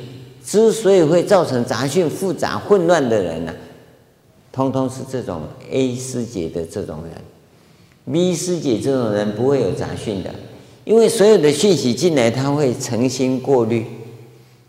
[0.44, 3.54] 之所以会造成杂讯复杂混乱的人呢、
[4.52, 7.14] 通通是这种 A 师姐的这种人
[8.12, 10.34] ，B 师姐这种人不会有杂讯的，
[10.84, 13.86] 因为所有的讯息进来，他会诚心过滤，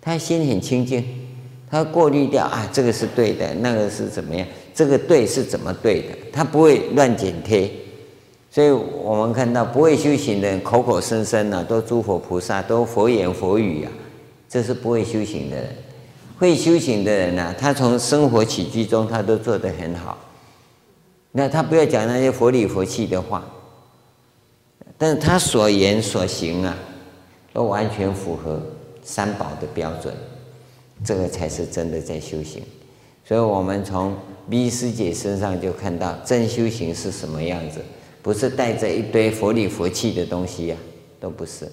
[0.01, 1.03] 他心很清净，
[1.70, 7.68] 他过滤掉啊，这个是对的，那个是怎么样，这个对是怎么对的，他不会乱剪贴，
[8.51, 13.91] 所以我们看到不会修行的人，口口声声呢，都诸佛菩萨，都佛言佛语啊。
[14.53, 15.66] 这是不会修行的人，
[16.38, 20.18] 会修行的人呢、他从生活起居中，他都做得很好。
[21.30, 23.42] 那他不要讲那些佛理佛气的话，
[24.98, 26.76] 但是他所言所行啊，
[27.55, 28.61] 都完全符合
[29.03, 30.14] 三宝的标准，
[31.03, 32.62] 这个才是真的在修行。
[33.24, 34.14] 所以我们从
[34.50, 37.80] B 师姐身上就看到真修行是什么样子，
[38.20, 41.66] 不是带着一堆佛理佛气的东西呀、啊，都不是，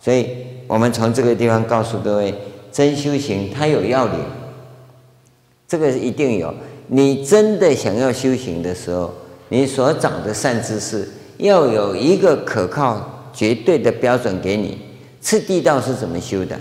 [0.00, 0.26] 所以，
[0.66, 2.34] 我们从这个地方告诉各位，
[2.72, 4.14] 真修行它有要领，
[5.68, 6.54] 这个是一定有。
[6.86, 9.12] 你真的想要修行的时候，
[9.50, 14.78] 你所长的善知识要有一个可靠、绝对的标准给你。
[15.20, 16.58] 次第道是怎么修的？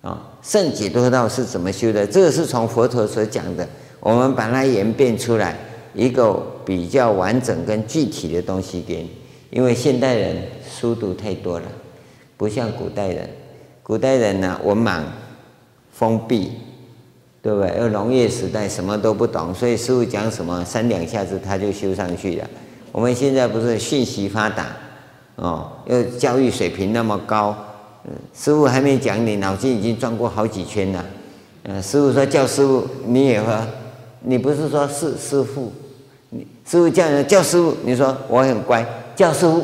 [0.00, 2.06] 啊，胜解脱道是怎么修的？
[2.06, 3.68] 这个是从佛陀所讲的，
[3.98, 5.58] 我们把它演变出来
[5.92, 9.10] 一个比较完整跟具体的东西给你。
[9.50, 10.36] 因为现代人
[10.70, 11.66] 书读太多了。
[12.42, 13.30] 不像古代人，
[13.84, 15.00] 古代人呢、文盲、
[15.92, 16.50] 封闭，
[17.40, 17.78] 对不对？
[17.78, 22.50] 又农业时代，什么都不懂，所以师傅讲什么三两下子他就修上去了。
[22.90, 24.66] 我们现在不是信息发达，
[25.36, 27.56] 哦，又教育水平那么高，
[28.06, 31.04] 嗯，师傅还没讲，你脑筋已经转过好几圈了。
[31.62, 33.64] 嗯，师傅说叫师傅，你也喝，
[34.22, 35.72] 你不是说是师傅，
[36.30, 38.84] 你师傅叫人叫师傅，你说我很乖，
[39.14, 39.62] 叫师傅。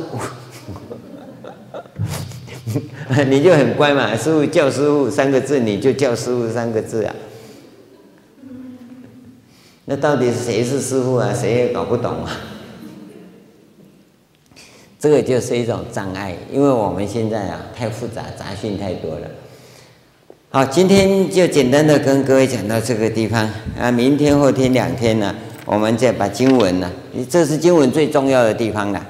[3.28, 7.14] 你就很乖嘛，师傅叫师傅三个字，你就叫师傅三个字啊。
[9.86, 11.32] 那到底谁是师傅啊？
[11.32, 12.32] 谁也搞不懂啊。
[15.00, 19.28] 这个就是一种障碍，因为我们现在啊太复杂，杂讯太多了。
[20.50, 23.48] 好，今天就简单的跟各位讲到这个地方
[23.78, 26.90] 啊，明天后天两天呢，我们再把经文呢，
[27.30, 29.06] 这是经文最重要的地方了。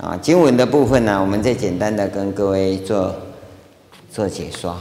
[0.00, 3.14] 啊经文的部分呢，我们再简单的跟各位做
[4.10, 4.76] 做解说。